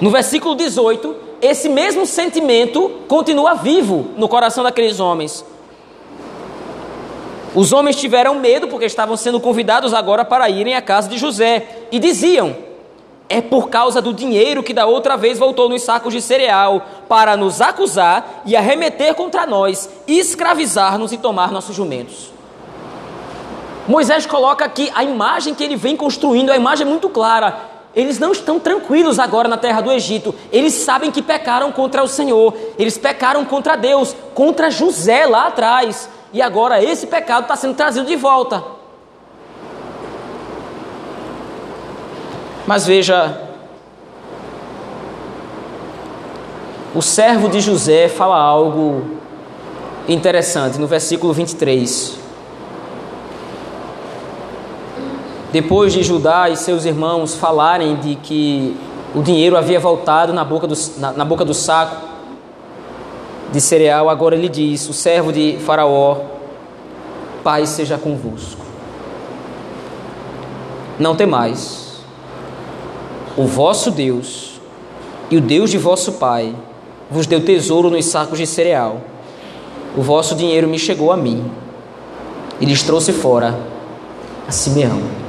no 0.00 0.10
versículo 0.10 0.54
18, 0.54 1.16
esse 1.42 1.68
mesmo 1.68 2.06
sentimento 2.06 3.02
continua 3.08 3.54
vivo 3.54 4.10
no 4.16 4.28
coração 4.28 4.64
daqueles 4.64 5.00
homens. 5.00 5.44
Os 7.54 7.72
homens 7.72 7.96
tiveram 7.96 8.34
medo 8.36 8.68
porque 8.68 8.84
estavam 8.84 9.16
sendo 9.16 9.40
convidados 9.40 9.94
agora 9.94 10.24
para 10.24 10.48
irem 10.50 10.74
à 10.74 10.82
casa 10.82 11.08
de 11.08 11.18
José 11.18 11.86
e 11.90 11.98
diziam: 11.98 12.56
É 13.28 13.40
por 13.40 13.70
causa 13.70 14.00
do 14.02 14.12
dinheiro 14.12 14.62
que 14.62 14.74
da 14.74 14.86
outra 14.86 15.16
vez 15.16 15.38
voltou 15.38 15.68
nos 15.68 15.82
sacos 15.82 16.12
de 16.12 16.20
cereal 16.20 16.86
para 17.08 17.36
nos 17.36 17.60
acusar 17.60 18.42
e 18.44 18.54
arremeter 18.54 19.14
contra 19.14 19.46
nós, 19.46 19.88
escravizar-nos 20.06 21.12
e 21.12 21.18
tomar 21.18 21.50
nossos 21.50 21.74
jumentos. 21.74 22.37
Moisés 23.88 24.26
coloca 24.26 24.64
aqui 24.64 24.92
a 24.94 25.02
imagem 25.02 25.54
que 25.54 25.64
ele 25.64 25.74
vem 25.74 25.96
construindo, 25.96 26.50
a 26.50 26.56
imagem 26.56 26.86
é 26.86 26.88
muito 26.88 27.08
clara 27.08 27.78
eles 27.98 28.18
não 28.18 28.30
estão 28.30 28.60
tranquilos 28.60 29.18
agora 29.18 29.48
na 29.48 29.56
terra 29.56 29.80
do 29.80 29.90
Egito. 29.90 30.32
Eles 30.52 30.72
sabem 30.74 31.10
que 31.10 31.20
pecaram 31.20 31.72
contra 31.72 32.00
o 32.00 32.06
Senhor. 32.06 32.54
Eles 32.78 32.96
pecaram 32.96 33.44
contra 33.44 33.74
Deus, 33.74 34.14
contra 34.34 34.70
José 34.70 35.26
lá 35.26 35.48
atrás. 35.48 36.08
E 36.32 36.40
agora 36.40 36.80
esse 36.80 37.08
pecado 37.08 37.42
está 37.42 37.56
sendo 37.56 37.74
trazido 37.74 38.06
de 38.06 38.14
volta. 38.14 38.62
Mas 42.66 42.86
veja, 42.86 43.40
o 46.94 47.02
servo 47.02 47.48
de 47.48 47.60
José 47.60 48.08
fala 48.08 48.36
algo 48.36 49.18
interessante 50.06 50.78
no 50.78 50.86
versículo 50.86 51.32
23. 51.32 52.27
Depois 55.60 55.92
de 55.92 56.04
Judá 56.04 56.48
e 56.48 56.56
seus 56.56 56.84
irmãos 56.84 57.34
falarem 57.34 57.96
de 57.96 58.14
que 58.14 58.76
o 59.12 59.20
dinheiro 59.20 59.56
havia 59.56 59.80
voltado 59.80 60.32
na 60.32 60.44
boca 60.44 60.68
do, 60.68 60.74
na, 60.98 61.10
na 61.10 61.24
boca 61.24 61.44
do 61.44 61.52
saco 61.52 61.96
de 63.50 63.60
cereal, 63.60 64.08
agora 64.08 64.36
ele 64.36 64.48
diz: 64.48 64.88
O 64.88 64.92
servo 64.92 65.32
de 65.32 65.58
Faraó, 65.66 66.18
paz 67.42 67.70
seja 67.70 67.98
convosco. 67.98 68.64
Não 70.96 71.16
temais, 71.16 72.04
o 73.36 73.44
vosso 73.44 73.90
Deus 73.90 74.60
e 75.28 75.36
o 75.36 75.40
Deus 75.40 75.70
de 75.70 75.78
vosso 75.78 76.12
pai 76.12 76.54
vos 77.10 77.26
deu 77.26 77.44
tesouro 77.44 77.90
nos 77.90 78.04
sacos 78.04 78.38
de 78.38 78.46
cereal. 78.46 79.00
O 79.96 80.02
vosso 80.02 80.36
dinheiro 80.36 80.68
me 80.68 80.78
chegou 80.78 81.10
a 81.10 81.16
mim 81.16 81.50
e 82.60 82.64
lhes 82.64 82.84
trouxe 82.84 83.12
fora 83.12 83.58
a 84.46 84.52
Simeão. 84.52 85.27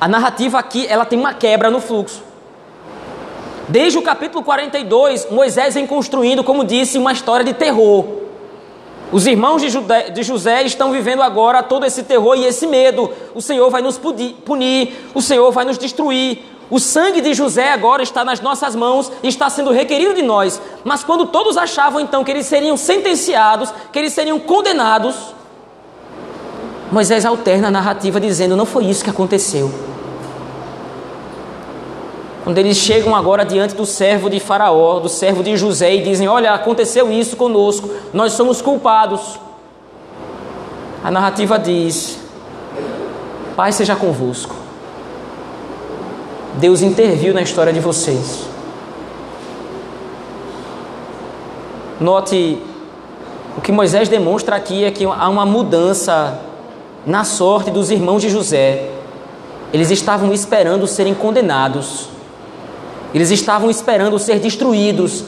A 0.00 0.06
narrativa 0.06 0.58
aqui, 0.58 0.86
ela 0.86 1.04
tem 1.04 1.18
uma 1.18 1.32
quebra 1.32 1.70
no 1.70 1.80
fluxo. 1.80 2.22
Desde 3.68 3.98
o 3.98 4.02
capítulo 4.02 4.44
42, 4.44 5.30
Moisés 5.30 5.74
vem 5.74 5.86
construindo, 5.86 6.44
como 6.44 6.64
disse, 6.64 6.98
uma 6.98 7.12
história 7.12 7.44
de 7.44 7.54
terror. 7.54 8.04
Os 9.10 9.26
irmãos 9.26 9.62
de, 9.62 9.70
de 10.12 10.22
José 10.22 10.62
estão 10.64 10.92
vivendo 10.92 11.22
agora 11.22 11.62
todo 11.62 11.86
esse 11.86 12.02
terror 12.02 12.36
e 12.36 12.44
esse 12.44 12.66
medo. 12.66 13.10
O 13.34 13.40
Senhor 13.40 13.70
vai 13.70 13.80
nos 13.80 13.98
punir, 13.98 15.10
o 15.14 15.22
Senhor 15.22 15.50
vai 15.50 15.64
nos 15.64 15.78
destruir. 15.78 16.44
O 16.68 16.80
sangue 16.80 17.20
de 17.20 17.32
José 17.32 17.70
agora 17.70 18.02
está 18.02 18.24
nas 18.24 18.40
nossas 18.40 18.74
mãos 18.74 19.10
e 19.22 19.28
está 19.28 19.48
sendo 19.48 19.70
requerido 19.70 20.14
de 20.14 20.22
nós. 20.22 20.60
Mas 20.84 21.04
quando 21.04 21.26
todos 21.26 21.56
achavam 21.56 22.00
então 22.00 22.24
que 22.24 22.30
eles 22.30 22.46
seriam 22.46 22.76
sentenciados, 22.76 23.72
que 23.92 23.98
eles 23.98 24.12
seriam 24.12 24.38
condenados, 24.38 25.35
Moisés 26.90 27.24
alterna 27.24 27.68
a 27.68 27.70
narrativa 27.70 28.20
dizendo: 28.20 28.56
não 28.56 28.66
foi 28.66 28.84
isso 28.84 29.02
que 29.02 29.10
aconteceu. 29.10 29.70
Quando 32.44 32.58
eles 32.58 32.76
chegam 32.76 33.16
agora 33.16 33.44
diante 33.44 33.74
do 33.74 33.84
servo 33.84 34.30
de 34.30 34.38
Faraó, 34.38 35.00
do 35.00 35.08
servo 35.08 35.42
de 35.42 35.56
José, 35.56 35.96
e 35.96 36.02
dizem: 36.02 36.28
Olha, 36.28 36.54
aconteceu 36.54 37.10
isso 37.10 37.36
conosco, 37.36 37.90
nós 38.14 38.34
somos 38.34 38.62
culpados. 38.62 39.40
A 41.02 41.10
narrativa 41.10 41.58
diz: 41.58 42.18
Pai 43.56 43.72
seja 43.72 43.96
convosco. 43.96 44.54
Deus 46.54 46.82
interviu 46.82 47.34
na 47.34 47.42
história 47.42 47.72
de 47.72 47.80
vocês. 47.80 48.46
Note, 52.00 52.62
o 53.56 53.60
que 53.60 53.72
Moisés 53.72 54.08
demonstra 54.08 54.54
aqui 54.54 54.84
é 54.84 54.90
que 54.92 55.04
há 55.04 55.28
uma 55.28 55.44
mudança 55.44 56.45
na 57.06 57.24
sorte 57.24 57.70
dos 57.70 57.90
irmãos 57.90 58.20
de 58.20 58.28
José. 58.28 58.90
Eles 59.72 59.90
estavam 59.90 60.32
esperando 60.32 60.86
serem 60.86 61.14
condenados 61.14 62.08
eles 63.16 63.30
estavam 63.30 63.70
esperando 63.70 64.18
ser 64.18 64.38
destruídos, 64.38 65.24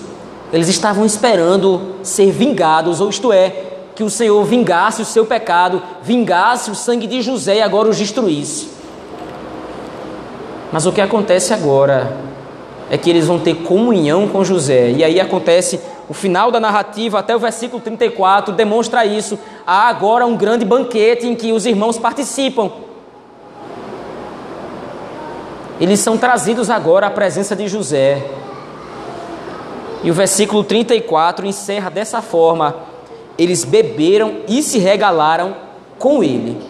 eles 0.52 0.68
estavam 0.68 1.06
esperando 1.06 1.94
ser 2.02 2.30
vingados, 2.30 3.00
ou 3.00 3.08
isto 3.08 3.32
é, 3.32 3.64
que 3.94 4.04
o 4.04 4.10
Senhor 4.10 4.44
vingasse 4.44 5.00
o 5.00 5.06
seu 5.06 5.24
pecado, 5.24 5.82
vingasse 6.02 6.70
o 6.70 6.74
sangue 6.74 7.06
de 7.06 7.22
José 7.22 7.56
e 7.56 7.62
agora 7.62 7.88
os 7.88 7.96
destruísse. 7.96 8.68
Mas 10.70 10.84
o 10.84 10.92
que 10.92 11.00
acontece 11.00 11.54
agora 11.54 12.14
é 12.90 12.98
que 12.98 13.08
eles 13.08 13.26
vão 13.26 13.38
ter 13.38 13.54
comunhão 13.54 14.28
com 14.28 14.44
José, 14.44 14.90
e 14.90 15.02
aí 15.02 15.18
acontece 15.18 15.80
o 16.08 16.14
final 16.14 16.50
da 16.50 16.58
narrativa, 16.58 17.18
até 17.18 17.36
o 17.36 17.38
versículo 17.38 17.82
34, 17.82 18.54
demonstra 18.54 19.04
isso. 19.04 19.38
Há 19.66 19.88
agora 19.88 20.26
um 20.26 20.36
grande 20.36 20.64
banquete 20.64 21.26
em 21.26 21.34
que 21.34 21.52
os 21.52 21.66
irmãos 21.66 21.98
participam. 21.98 22.70
eles 25.80 26.00
são 26.00 26.18
trazidos 26.18 26.70
agora 26.70 27.06
à 27.06 27.10
presença 27.10 27.54
de 27.54 27.68
José. 27.68 28.22
E 30.02 30.10
o 30.10 30.14
versículo 30.14 30.64
34 30.64 31.46
encerra 31.46 31.90
dessa 31.90 32.20
forma: 32.20 32.74
eles 33.38 33.64
beberam 33.64 34.38
e 34.48 34.62
se 34.62 34.78
regalaram 34.78 35.54
com 35.98 36.22
ele. 36.22 36.60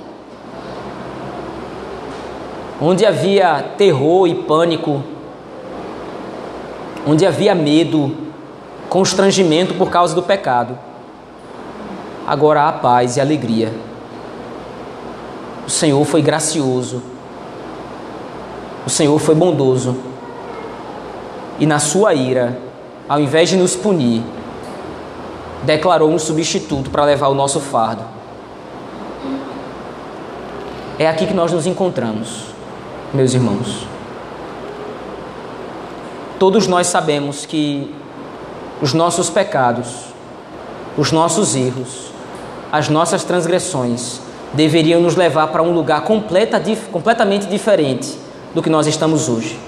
Onde 2.81 3.05
havia 3.05 3.73
terror 3.77 4.27
e 4.29 4.35
pânico, 4.35 5.03
onde 7.07 7.27
havia 7.27 7.55
medo, 7.55 8.28
constrangimento 8.89 9.75
por 9.75 9.91
causa 9.91 10.15
do 10.15 10.23
pecado, 10.23 10.79
agora 12.27 12.69
há 12.69 12.73
paz 12.73 13.17
e 13.17 13.21
alegria. 13.21 13.73
O 15.67 15.71
Senhor 15.71 16.05
foi 16.05 16.23
gracioso 16.23 17.03
o 18.89 18.91
Senhor 18.91 19.19
foi 19.19 19.35
bondoso 19.35 19.95
e, 21.59 21.67
na 21.67 21.79
sua 21.79 22.15
ira, 22.15 22.59
ao 23.07 23.21
invés 23.21 23.51
de 23.51 23.57
nos 23.59 23.77
punir, 23.77 24.23
declarou 25.63 26.11
um 26.11 26.19
substituto 26.19 26.89
para 26.89 27.05
levar 27.05 27.29
o 27.29 27.35
nosso 27.35 27.61
fardo. 27.61 28.03
É 30.99 31.07
aqui 31.07 31.27
que 31.27 31.35
nós 31.35 31.53
nos 31.53 31.67
encontramos, 31.67 32.45
meus 33.13 33.35
irmãos. 33.35 33.87
Todos 36.39 36.67
nós 36.67 36.87
sabemos 36.87 37.45
que 37.45 37.95
os 38.81 38.93
nossos 38.93 39.29
pecados, 39.29 39.89
os 40.97 41.13
nossos 41.13 41.55
erros, 41.55 42.13
as 42.71 42.89
nossas 42.89 43.25
transgressões 43.25 44.21
deveriam 44.53 45.01
nos 45.01 45.17
levar 45.17 45.49
para 45.49 45.63
um 45.63 45.73
lugar 45.73 46.03
completa, 46.03 46.63
completamente 46.91 47.47
diferente 47.47 48.19
do 48.55 48.63
que 48.63 48.71
nós 48.71 48.87
estamos 48.87 49.29
hoje. 49.29 49.59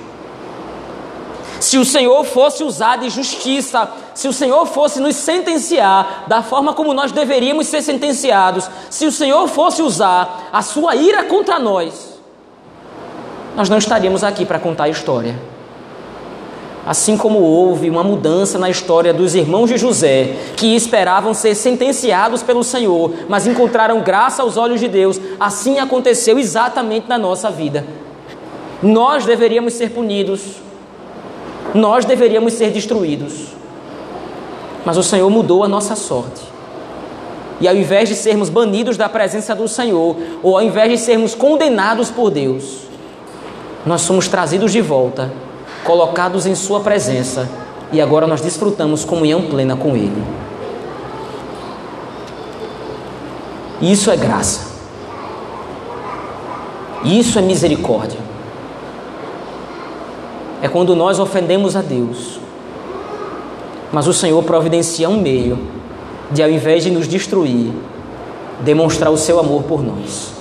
Se 1.60 1.76
o 1.76 1.84
Senhor 1.84 2.24
fosse 2.24 2.64
usar 2.64 2.96
de 2.96 3.10
justiça, 3.10 3.88
se 4.14 4.26
o 4.26 4.32
Senhor 4.32 4.64
fosse 4.66 4.98
nos 4.98 5.14
sentenciar 5.14 6.24
da 6.26 6.42
forma 6.42 6.72
como 6.72 6.94
nós 6.94 7.12
deveríamos 7.12 7.66
ser 7.66 7.82
sentenciados, 7.82 8.68
se 8.88 9.04
o 9.06 9.12
Senhor 9.12 9.46
fosse 9.46 9.82
usar 9.82 10.48
a 10.50 10.62
sua 10.62 10.96
ira 10.96 11.24
contra 11.24 11.58
nós, 11.58 12.18
nós 13.54 13.68
não 13.68 13.76
estaríamos 13.76 14.24
aqui 14.24 14.46
para 14.46 14.58
contar 14.58 14.84
a 14.84 14.88
história. 14.88 15.38
Assim 16.86 17.16
como 17.16 17.40
houve 17.40 17.90
uma 17.90 18.02
mudança 18.02 18.58
na 18.58 18.70
história 18.70 19.12
dos 19.12 19.34
irmãos 19.34 19.68
de 19.68 19.76
José, 19.76 20.34
que 20.56 20.74
esperavam 20.74 21.34
ser 21.34 21.54
sentenciados 21.54 22.42
pelo 22.42 22.64
Senhor, 22.64 23.12
mas 23.28 23.46
encontraram 23.46 24.00
graça 24.00 24.42
aos 24.42 24.56
olhos 24.56 24.80
de 24.80 24.88
Deus, 24.88 25.20
assim 25.38 25.78
aconteceu 25.78 26.38
exatamente 26.38 27.06
na 27.08 27.18
nossa 27.18 27.50
vida. 27.50 27.84
Nós 28.82 29.26
deveríamos 29.26 29.74
ser 29.74 29.90
punidos, 29.90 30.56
nós 31.74 32.06
deveríamos 32.06 32.54
ser 32.54 32.70
destruídos, 32.70 33.48
mas 34.84 34.96
o 34.96 35.02
Senhor 35.02 35.28
mudou 35.28 35.62
a 35.62 35.68
nossa 35.68 35.94
sorte. 35.94 36.40
E 37.60 37.68
ao 37.68 37.76
invés 37.76 38.08
de 38.08 38.14
sermos 38.14 38.48
banidos 38.48 38.96
da 38.96 39.06
presença 39.06 39.54
do 39.54 39.68
Senhor, 39.68 40.16
ou 40.42 40.56
ao 40.56 40.64
invés 40.64 40.90
de 40.90 40.96
sermos 40.96 41.34
condenados 41.34 42.10
por 42.10 42.30
Deus, 42.30 42.84
nós 43.84 44.00
somos 44.00 44.28
trazidos 44.28 44.72
de 44.72 44.80
volta, 44.80 45.30
colocados 45.84 46.46
em 46.46 46.54
Sua 46.54 46.80
presença, 46.80 47.48
e 47.92 48.00
agora 48.00 48.26
nós 48.26 48.40
desfrutamos 48.40 49.04
comunhão 49.04 49.42
plena 49.42 49.76
com 49.76 49.96
Ele. 49.96 50.22
Isso 53.80 54.10
é 54.10 54.16
graça. 54.16 54.70
Isso 57.04 57.38
é 57.38 57.42
misericórdia 57.42 58.30
é 60.62 60.68
quando 60.68 60.94
nós 60.94 61.18
ofendemos 61.18 61.74
a 61.74 61.82
Deus. 61.82 62.38
Mas 63.92 64.06
o 64.06 64.12
Senhor 64.12 64.42
providencia 64.44 65.08
um 65.08 65.20
meio 65.20 65.58
de, 66.30 66.42
ao 66.42 66.50
invés 66.50 66.84
de 66.84 66.90
nos 66.90 67.08
destruir, 67.08 67.72
demonstrar 68.60 69.10
o 69.10 69.16
seu 69.16 69.38
amor 69.40 69.64
por 69.64 69.82
nós. 69.82 70.32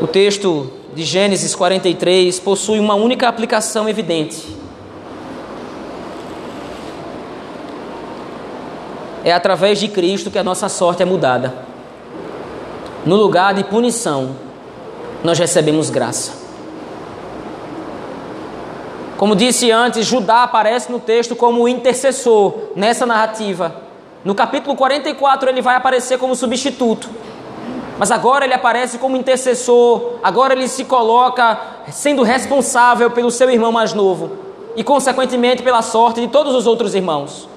O 0.00 0.06
texto 0.06 0.70
de 0.94 1.02
Gênesis 1.02 1.54
43 1.54 2.38
possui 2.38 2.78
uma 2.78 2.94
única 2.94 3.28
aplicação 3.28 3.88
evidente. 3.88 4.46
É 9.24 9.32
através 9.32 9.80
de 9.80 9.88
Cristo 9.88 10.30
que 10.30 10.38
a 10.38 10.44
nossa 10.44 10.68
sorte 10.68 11.02
é 11.02 11.06
mudada. 11.06 11.54
No 13.04 13.16
lugar 13.16 13.54
de 13.54 13.64
punição, 13.64 14.36
nós 15.24 15.38
recebemos 15.38 15.90
graça. 15.90 16.44
Como 19.16 19.34
disse 19.34 19.70
antes, 19.70 20.06
Judá 20.06 20.42
aparece 20.42 20.92
no 20.92 21.00
texto 21.00 21.34
como 21.34 21.66
intercessor 21.66 22.54
nessa 22.76 23.06
narrativa. 23.06 23.82
No 24.24 24.34
capítulo 24.34 24.76
44 24.76 25.48
ele 25.48 25.62
vai 25.62 25.76
aparecer 25.76 26.18
como 26.18 26.36
substituto. 26.36 27.08
Mas 27.98 28.10
agora 28.10 28.44
ele 28.44 28.54
aparece 28.54 28.98
como 28.98 29.16
intercessor, 29.16 30.14
agora 30.22 30.52
ele 30.52 30.66
se 30.66 30.84
coloca 30.84 31.60
sendo 31.92 32.22
responsável 32.22 33.10
pelo 33.10 33.30
seu 33.30 33.48
irmão 33.50 33.70
mais 33.70 33.92
novo 33.92 34.32
e, 34.74 34.82
consequentemente, 34.82 35.62
pela 35.62 35.80
sorte 35.80 36.20
de 36.20 36.28
todos 36.28 36.54
os 36.54 36.66
outros 36.66 36.94
irmãos. 36.94 37.48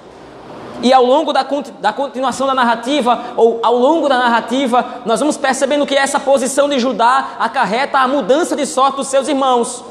E 0.83 0.93
ao 0.93 1.03
longo 1.03 1.33
da, 1.33 1.43
da 1.79 1.91
continuação 1.91 2.45
da 2.45 2.53
narrativa, 2.53 3.19
ou 3.35 3.59
ao 3.63 3.75
longo 3.75 4.07
da 4.07 4.17
narrativa, 4.17 5.01
nós 5.05 5.19
vamos 5.19 5.35
percebendo 5.35 5.87
que 5.87 5.95
essa 5.95 6.19
posição 6.19 6.69
de 6.69 6.79
Judá 6.79 7.29
acarreta 7.39 7.97
a 7.97 8.07
mudança 8.07 8.55
de 8.55 8.65
sorte 8.65 8.97
dos 8.97 9.07
seus 9.07 9.27
irmãos. 9.27 9.83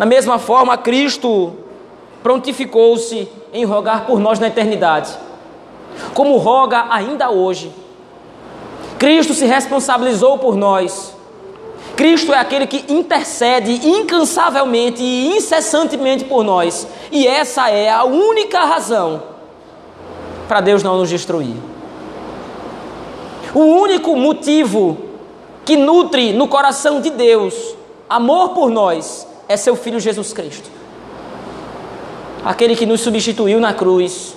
Da 0.00 0.04
mesma 0.04 0.38
forma, 0.40 0.76
Cristo 0.76 1.54
prontificou-se 2.24 3.28
em 3.52 3.64
rogar 3.64 4.04
por 4.04 4.18
nós 4.18 4.40
na 4.40 4.48
eternidade, 4.48 5.16
como 6.12 6.36
roga 6.38 6.86
ainda 6.90 7.30
hoje. 7.30 7.72
Cristo 8.98 9.34
se 9.34 9.44
responsabilizou 9.44 10.38
por 10.38 10.56
nós. 10.56 11.14
Cristo 11.96 12.32
é 12.32 12.38
aquele 12.38 12.66
que 12.66 12.92
intercede 12.92 13.88
incansavelmente 13.88 15.02
e 15.02 15.36
incessantemente 15.36 16.24
por 16.24 16.44
nós. 16.44 16.86
E 17.10 17.26
essa 17.26 17.70
é 17.70 17.90
a 17.90 18.04
única 18.04 18.60
razão 18.60 19.22
para 20.46 20.60
Deus 20.60 20.82
não 20.82 20.98
nos 20.98 21.08
destruir. 21.08 21.56
O 23.54 23.60
único 23.60 24.14
motivo 24.16 24.98
que 25.64 25.76
nutre 25.76 26.32
no 26.32 26.46
coração 26.46 27.00
de 27.00 27.10
Deus 27.10 27.74
amor 28.08 28.50
por 28.50 28.70
nós 28.70 29.26
é 29.48 29.56
seu 29.56 29.74
Filho 29.74 29.98
Jesus 29.98 30.32
Cristo. 30.32 30.70
Aquele 32.44 32.76
que 32.76 32.86
nos 32.86 33.00
substituiu 33.00 33.58
na 33.58 33.74
cruz, 33.74 34.36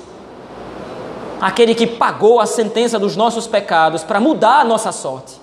aquele 1.40 1.74
que 1.74 1.88
pagou 1.88 2.40
a 2.40 2.46
sentença 2.46 3.00
dos 3.00 3.16
nossos 3.16 3.48
pecados 3.48 4.04
para 4.04 4.20
mudar 4.20 4.62
a 4.62 4.64
nossa 4.64 4.92
sorte. 4.92 5.40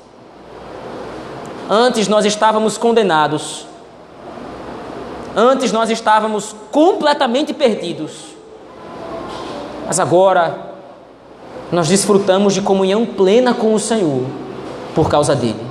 Antes 1.68 2.06
nós 2.06 2.24
estávamos 2.24 2.78
condenados. 2.78 3.66
Antes 5.34 5.72
nós 5.72 5.90
estávamos 5.90 6.54
completamente 6.70 7.52
perdidos. 7.52 8.36
Mas 9.86 9.98
agora 9.98 10.66
nós 11.70 11.88
desfrutamos 11.88 12.54
de 12.54 12.62
comunhão 12.62 13.04
plena 13.04 13.52
com 13.52 13.74
o 13.74 13.78
Senhor 13.78 14.24
por 14.94 15.08
causa 15.08 15.34
dele. 15.34 15.66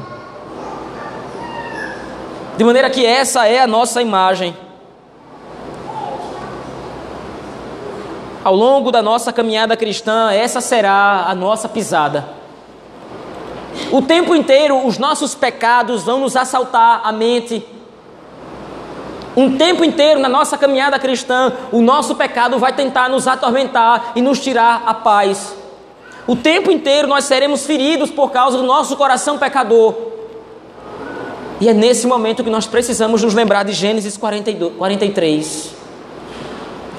De 2.58 2.64
maneira 2.64 2.90
que 2.90 3.06
essa 3.06 3.48
é 3.48 3.60
a 3.60 3.68
nossa 3.68 4.02
imagem. 4.02 4.56
Ao 8.46 8.54
longo 8.56 8.92
da 8.92 9.02
nossa 9.02 9.34
caminhada 9.34 9.76
cristã, 9.76 10.32
essa 10.32 10.62
será 10.62 11.26
a 11.28 11.34
nossa 11.34 11.68
pisada. 11.68 12.24
O 13.92 14.04
tempo 14.04 14.36
inteiro 14.36 14.86
os 14.86 15.00
nossos 15.00 15.34
pecados 15.34 16.04
vão 16.04 16.20
nos 16.20 16.36
assaltar 16.36 17.02
a 17.04 17.12
mente. 17.12 17.66
Um 19.36 19.58
tempo 19.58 19.84
inteiro 19.84 20.20
na 20.20 20.30
nossa 20.30 20.60
caminhada 20.60 21.00
cristã, 21.00 21.54
o 21.72 21.82
nosso 21.82 22.14
pecado 22.14 22.60
vai 22.60 22.72
tentar 22.72 23.10
nos 23.10 23.28
atormentar 23.28 24.12
e 24.16 24.22
nos 24.22 24.40
tirar 24.40 24.84
a 24.86 24.94
paz. 24.94 25.56
O 26.28 26.36
tempo 26.36 26.70
inteiro 26.70 27.08
nós 27.08 27.24
seremos 27.24 27.66
feridos 27.66 28.12
por 28.12 28.30
causa 28.30 28.58
do 28.58 28.64
nosso 28.64 28.96
coração 28.96 29.40
pecador. 29.40 29.96
E 31.60 31.68
é 31.68 31.74
nesse 31.74 32.06
momento 32.06 32.44
que 32.44 32.50
nós 32.52 32.68
precisamos 32.68 33.24
nos 33.24 33.34
lembrar 33.34 33.64
de 33.64 33.74
Gênesis 33.74 34.16
42, 34.18 34.76
43. 34.78 35.85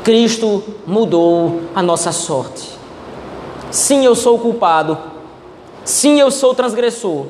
Cristo 0.07 0.62
mudou 0.87 1.62
a 1.75 1.83
nossa 1.83 2.12
sorte. 2.12 2.62
Sim, 3.73 4.05
eu 4.05 4.14
sou 4.14 4.38
culpado 4.38 4.97
Sim, 5.85 6.21
eu 6.21 6.31
sou 6.31 6.55
transgressor. 6.55 7.27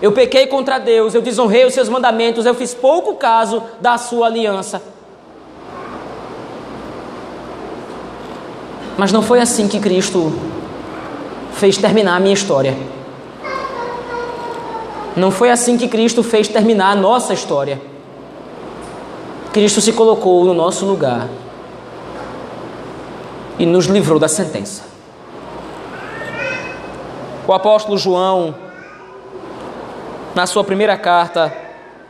Eu 0.00 0.12
pequei 0.12 0.46
contra 0.46 0.78
Deus, 0.78 1.16
eu 1.16 1.20
desonrei 1.20 1.64
os 1.64 1.74
seus 1.74 1.88
mandamentos, 1.88 2.46
eu 2.46 2.54
fiz 2.54 2.72
pouco 2.72 3.16
caso 3.16 3.60
da 3.80 3.98
sua 3.98 4.26
aliança. 4.26 4.80
Mas 8.96 9.10
não 9.10 9.20
foi 9.20 9.40
assim 9.40 9.66
que 9.66 9.80
Cristo 9.80 10.32
fez 11.54 11.76
terminar 11.76 12.14
a 12.14 12.20
minha 12.20 12.34
história. 12.34 12.76
Não 15.16 15.32
foi 15.32 15.50
assim 15.50 15.76
que 15.76 15.88
Cristo 15.88 16.22
fez 16.22 16.46
terminar 16.46 16.92
a 16.92 16.94
nossa 16.94 17.34
história. 17.34 17.82
Cristo 19.52 19.80
se 19.80 19.92
colocou 19.92 20.44
no 20.44 20.54
nosso 20.54 20.86
lugar 20.86 21.28
e 23.58 23.66
nos 23.66 23.86
livrou 23.86 24.18
da 24.18 24.28
sentença. 24.28 24.82
O 27.46 27.52
apóstolo 27.52 27.96
João, 27.96 28.54
na 30.34 30.46
sua 30.46 30.64
primeira 30.64 30.96
carta, 30.96 31.54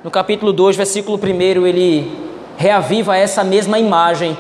no 0.03 0.11
capítulo 0.11 0.53
2, 0.53 0.77
versículo 0.77 1.19
1, 1.19 1.67
ele 1.67 2.27
reaviva 2.57 3.17
essa 3.17 3.45
mesma 3.45 3.79
imagem 3.79 4.37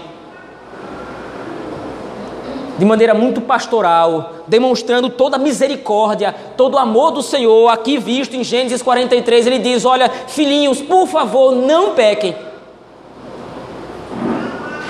de 2.79 2.85
maneira 2.85 3.15
muito 3.15 3.41
pastoral, 3.41 4.35
demonstrando 4.47 5.09
toda 5.09 5.37
a 5.37 5.39
misericórdia, 5.39 6.35
todo 6.57 6.75
o 6.75 6.79
amor 6.79 7.11
do 7.11 7.23
Senhor, 7.23 7.69
aqui 7.69 7.99
visto 7.99 8.37
em 8.37 8.45
Gênesis 8.45 8.83
43, 8.83 9.47
ele 9.47 9.59
diz: 9.59 9.85
Olha, 9.85 10.11
filhinhos, 10.11 10.81
por 10.83 11.07
favor, 11.07 11.55
não 11.55 11.95
pequem. 11.95 12.35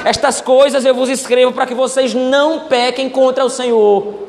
Estas 0.06 0.40
coisas 0.40 0.84
eu 0.84 0.94
vos 0.94 1.08
escrevo 1.08 1.52
para 1.52 1.66
que 1.66 1.74
vocês 1.74 2.14
não 2.14 2.60
pequem 2.60 3.10
contra 3.10 3.44
o 3.44 3.50
Senhor 3.50 4.26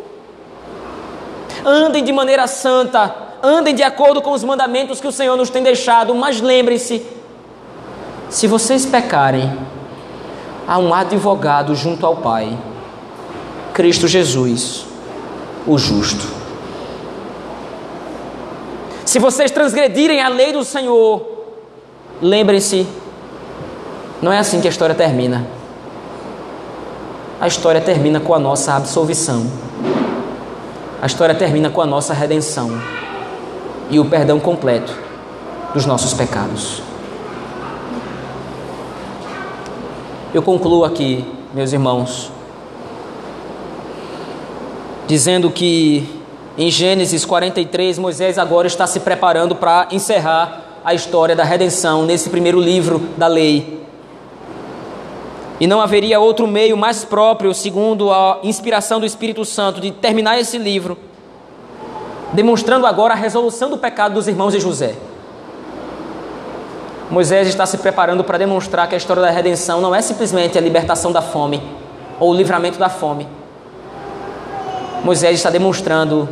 andem 1.68 2.04
de 2.04 2.14
maneira 2.14 2.48
santa, 2.48 3.14
andem 3.44 3.76
de 3.76 3.84
acordo 3.84 4.22
com 4.22 4.32
os 4.32 4.44
mandamentos 4.44 5.02
que 5.02 5.08
o 5.08 5.12
Senhor 5.12 5.36
nos 5.36 5.50
tem 5.50 5.62
deixado, 5.62 6.16
mas 6.16 6.40
lembrem-se: 6.40 7.06
se 8.30 8.48
vocês 8.48 8.86
pecarem, 8.86 9.52
há 10.66 10.78
um 10.78 10.94
advogado 10.94 11.76
junto 11.76 12.06
ao 12.06 12.16
Pai, 12.16 12.58
Cristo 13.74 14.08
Jesus, 14.08 14.86
o 15.68 15.78
justo. 15.78 16.38
Se 19.06 19.20
vocês 19.20 19.52
transgredirem 19.52 20.22
a 20.22 20.30
lei 20.30 20.52
do 20.52 20.64
Senhor, 20.64 21.26
lembrem-se, 22.22 22.86
não 24.22 24.32
é 24.32 24.40
assim 24.40 24.60
que 24.60 24.68
a 24.68 24.70
história 24.70 24.96
termina. 24.96 25.57
A 27.40 27.48
história 27.48 27.82
termina 27.82 28.20
com 28.20 28.34
a 28.34 28.40
nossa 28.40 28.74
absolvição 28.74 29.46
a 31.00 31.06
história 31.06 31.36
termina 31.36 31.70
com 31.70 31.80
a 31.80 31.86
nossa 31.86 32.12
redenção 32.12 32.72
e 33.92 34.00
o 34.00 34.06
perdão 34.06 34.40
completo 34.40 34.92
dos 35.72 35.86
nossos 35.86 36.12
pecados. 36.12 36.82
Eu 40.34 40.42
concluo 40.42 40.84
aqui, 40.84 41.24
meus 41.54 41.72
irmãos, 41.72 42.32
dizendo 45.06 45.52
que 45.52 46.10
em 46.58 46.72
Gênesis 46.72 47.24
43, 47.24 48.00
Moisés 48.00 48.40
agora 48.40 48.66
está 48.66 48.88
se 48.88 49.02
preparando 49.02 49.56
para 49.56 49.88
encerrar 49.92 50.64
a 50.84 50.96
história 50.96 51.36
da 51.36 51.44
redenção 51.44 52.08
nesse 52.08 52.32
primeiro 52.32 52.60
livro 52.60 53.00
da 53.16 53.28
lei. 53.28 53.77
E 55.60 55.66
não 55.66 55.82
haveria 55.82 56.20
outro 56.20 56.46
meio 56.46 56.78
mais 56.78 57.04
próprio, 57.04 57.54
segundo 57.54 58.12
a 58.12 58.40
inspiração 58.44 59.00
do 59.00 59.06
Espírito 59.06 59.44
Santo, 59.44 59.82
de 59.82 59.92
terminar 59.92 60.40
esse 60.40 60.58
livro, 60.58 60.98
demonstrando 62.32 62.86
agora 62.86 63.14
a 63.14 63.18
resolução 63.18 63.70
do 63.70 63.78
pecado 63.78 64.14
dos 64.14 64.28
irmãos 64.28 64.52
de 64.54 64.60
José. 64.60 64.96
Moisés 67.10 67.48
está 67.48 67.66
se 67.66 67.78
preparando 67.80 68.24
para 68.24 68.38
demonstrar 68.38 68.88
que 68.88 68.94
a 68.94 68.98
história 68.98 69.24
da 69.24 69.32
redenção 69.32 69.82
não 69.82 69.96
é 69.96 70.02
simplesmente 70.02 70.58
a 70.58 70.62
libertação 70.62 71.12
da 71.12 71.22
fome 71.22 71.64
ou 72.20 72.32
o 72.32 72.36
livramento 72.36 72.78
da 72.78 72.90
fome. 72.90 73.28
Moisés 75.04 75.36
está 75.36 75.50
demonstrando 75.50 76.30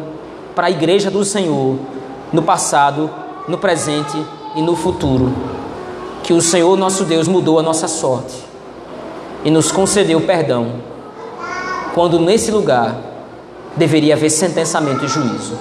para 0.53 0.67
a 0.67 0.71
igreja 0.71 1.09
do 1.09 1.23
Senhor, 1.25 1.79
no 2.31 2.43
passado, 2.43 3.09
no 3.47 3.57
presente 3.57 4.17
e 4.55 4.61
no 4.61 4.75
futuro, 4.75 5.33
que 6.21 6.33
o 6.33 6.41
Senhor 6.41 6.77
nosso 6.77 7.05
Deus 7.05 7.27
mudou 7.27 7.57
a 7.57 7.63
nossa 7.63 7.87
sorte 7.87 8.44
e 9.45 9.51
nos 9.51 9.71
concedeu 9.71 10.19
perdão, 10.21 10.73
quando 11.93 12.19
nesse 12.19 12.49
lugar 12.49 12.95
deveria 13.77 14.15
haver 14.15 14.31
sentençamento 14.31 15.05
e 15.05 15.07
juízo. 15.07 15.55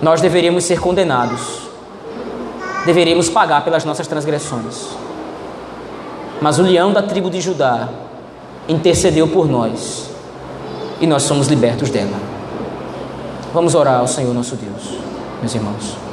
Nós 0.00 0.20
deveríamos 0.20 0.64
ser 0.64 0.78
condenados, 0.78 1.68
deveríamos 2.86 3.28
pagar 3.28 3.64
pelas 3.64 3.84
nossas 3.84 4.06
transgressões. 4.06 4.90
Mas 6.40 6.58
o 6.58 6.62
leão 6.62 6.92
da 6.92 7.02
tribo 7.02 7.28
de 7.28 7.40
Judá 7.40 7.88
intercedeu 8.68 9.26
por 9.26 9.48
nós 9.48 10.10
e 11.00 11.06
nós 11.06 11.24
somos 11.24 11.48
libertos 11.48 11.90
dela. 11.90 12.16
Vamos 13.52 13.74
orar 13.74 14.00
ao 14.00 14.06
Senhor 14.06 14.32
nosso 14.32 14.54
Deus, 14.54 14.98
meus 15.40 15.54
irmãos. 15.54 16.05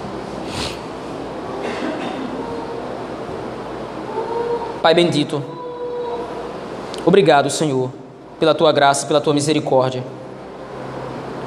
Pai 4.83 4.93
bendito, 4.93 5.41
obrigado, 7.05 7.49
Senhor, 7.49 7.89
pela 8.37 8.53
tua 8.53 8.69
graça, 8.73 9.07
pela 9.07 9.21
tua 9.21 9.33
misericórdia. 9.33 10.03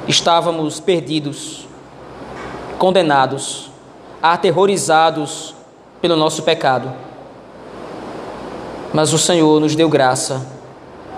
Estávamos 0.07 0.79
perdidos, 0.79 1.67
condenados, 2.79 3.69
aterrorizados 4.23 5.53
pelo 6.01 6.15
nosso 6.15 6.41
pecado. 6.41 6.91
Mas 8.91 9.13
o 9.13 9.19
Senhor 9.19 9.59
nos 9.59 9.75
deu 9.75 9.87
graça, 9.87 10.43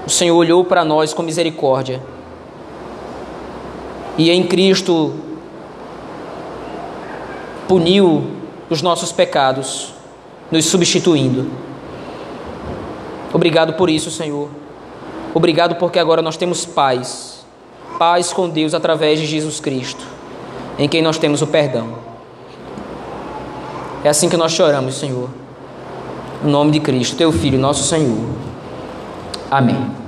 o 0.05 0.09
Senhor 0.09 0.35
olhou 0.35 0.65
para 0.65 0.83
nós 0.83 1.13
com 1.13 1.23
misericórdia. 1.23 2.01
E 4.17 4.29
em 4.29 4.45
Cristo 4.45 5.13
puniu 7.65 8.29
os 8.69 8.81
nossos 8.81 9.13
pecados, 9.13 9.93
nos 10.51 10.65
substituindo. 10.65 11.68
Obrigado 13.33 13.73
por 13.73 13.89
isso, 13.89 14.09
Senhor. 14.09 14.49
Obrigado 15.33 15.75
porque 15.75 15.99
agora 15.99 16.21
nós 16.21 16.37
temos 16.37 16.65
paz. 16.65 17.45
Paz 17.97 18.33
com 18.33 18.49
Deus 18.49 18.73
através 18.73 19.19
de 19.19 19.25
Jesus 19.25 19.59
Cristo, 19.59 20.05
em 20.77 20.87
quem 20.87 21.01
nós 21.01 21.17
temos 21.17 21.41
o 21.41 21.47
perdão. 21.47 21.89
É 24.03 24.09
assim 24.09 24.29
que 24.29 24.37
nós 24.37 24.53
choramos, 24.53 24.95
Senhor. 24.95 25.29
Em 26.43 26.49
nome 26.49 26.71
de 26.71 26.79
Cristo, 26.79 27.17
teu 27.17 27.31
Filho, 27.31 27.59
nosso 27.59 27.83
Senhor. 27.83 28.17
Amém. 29.51 29.98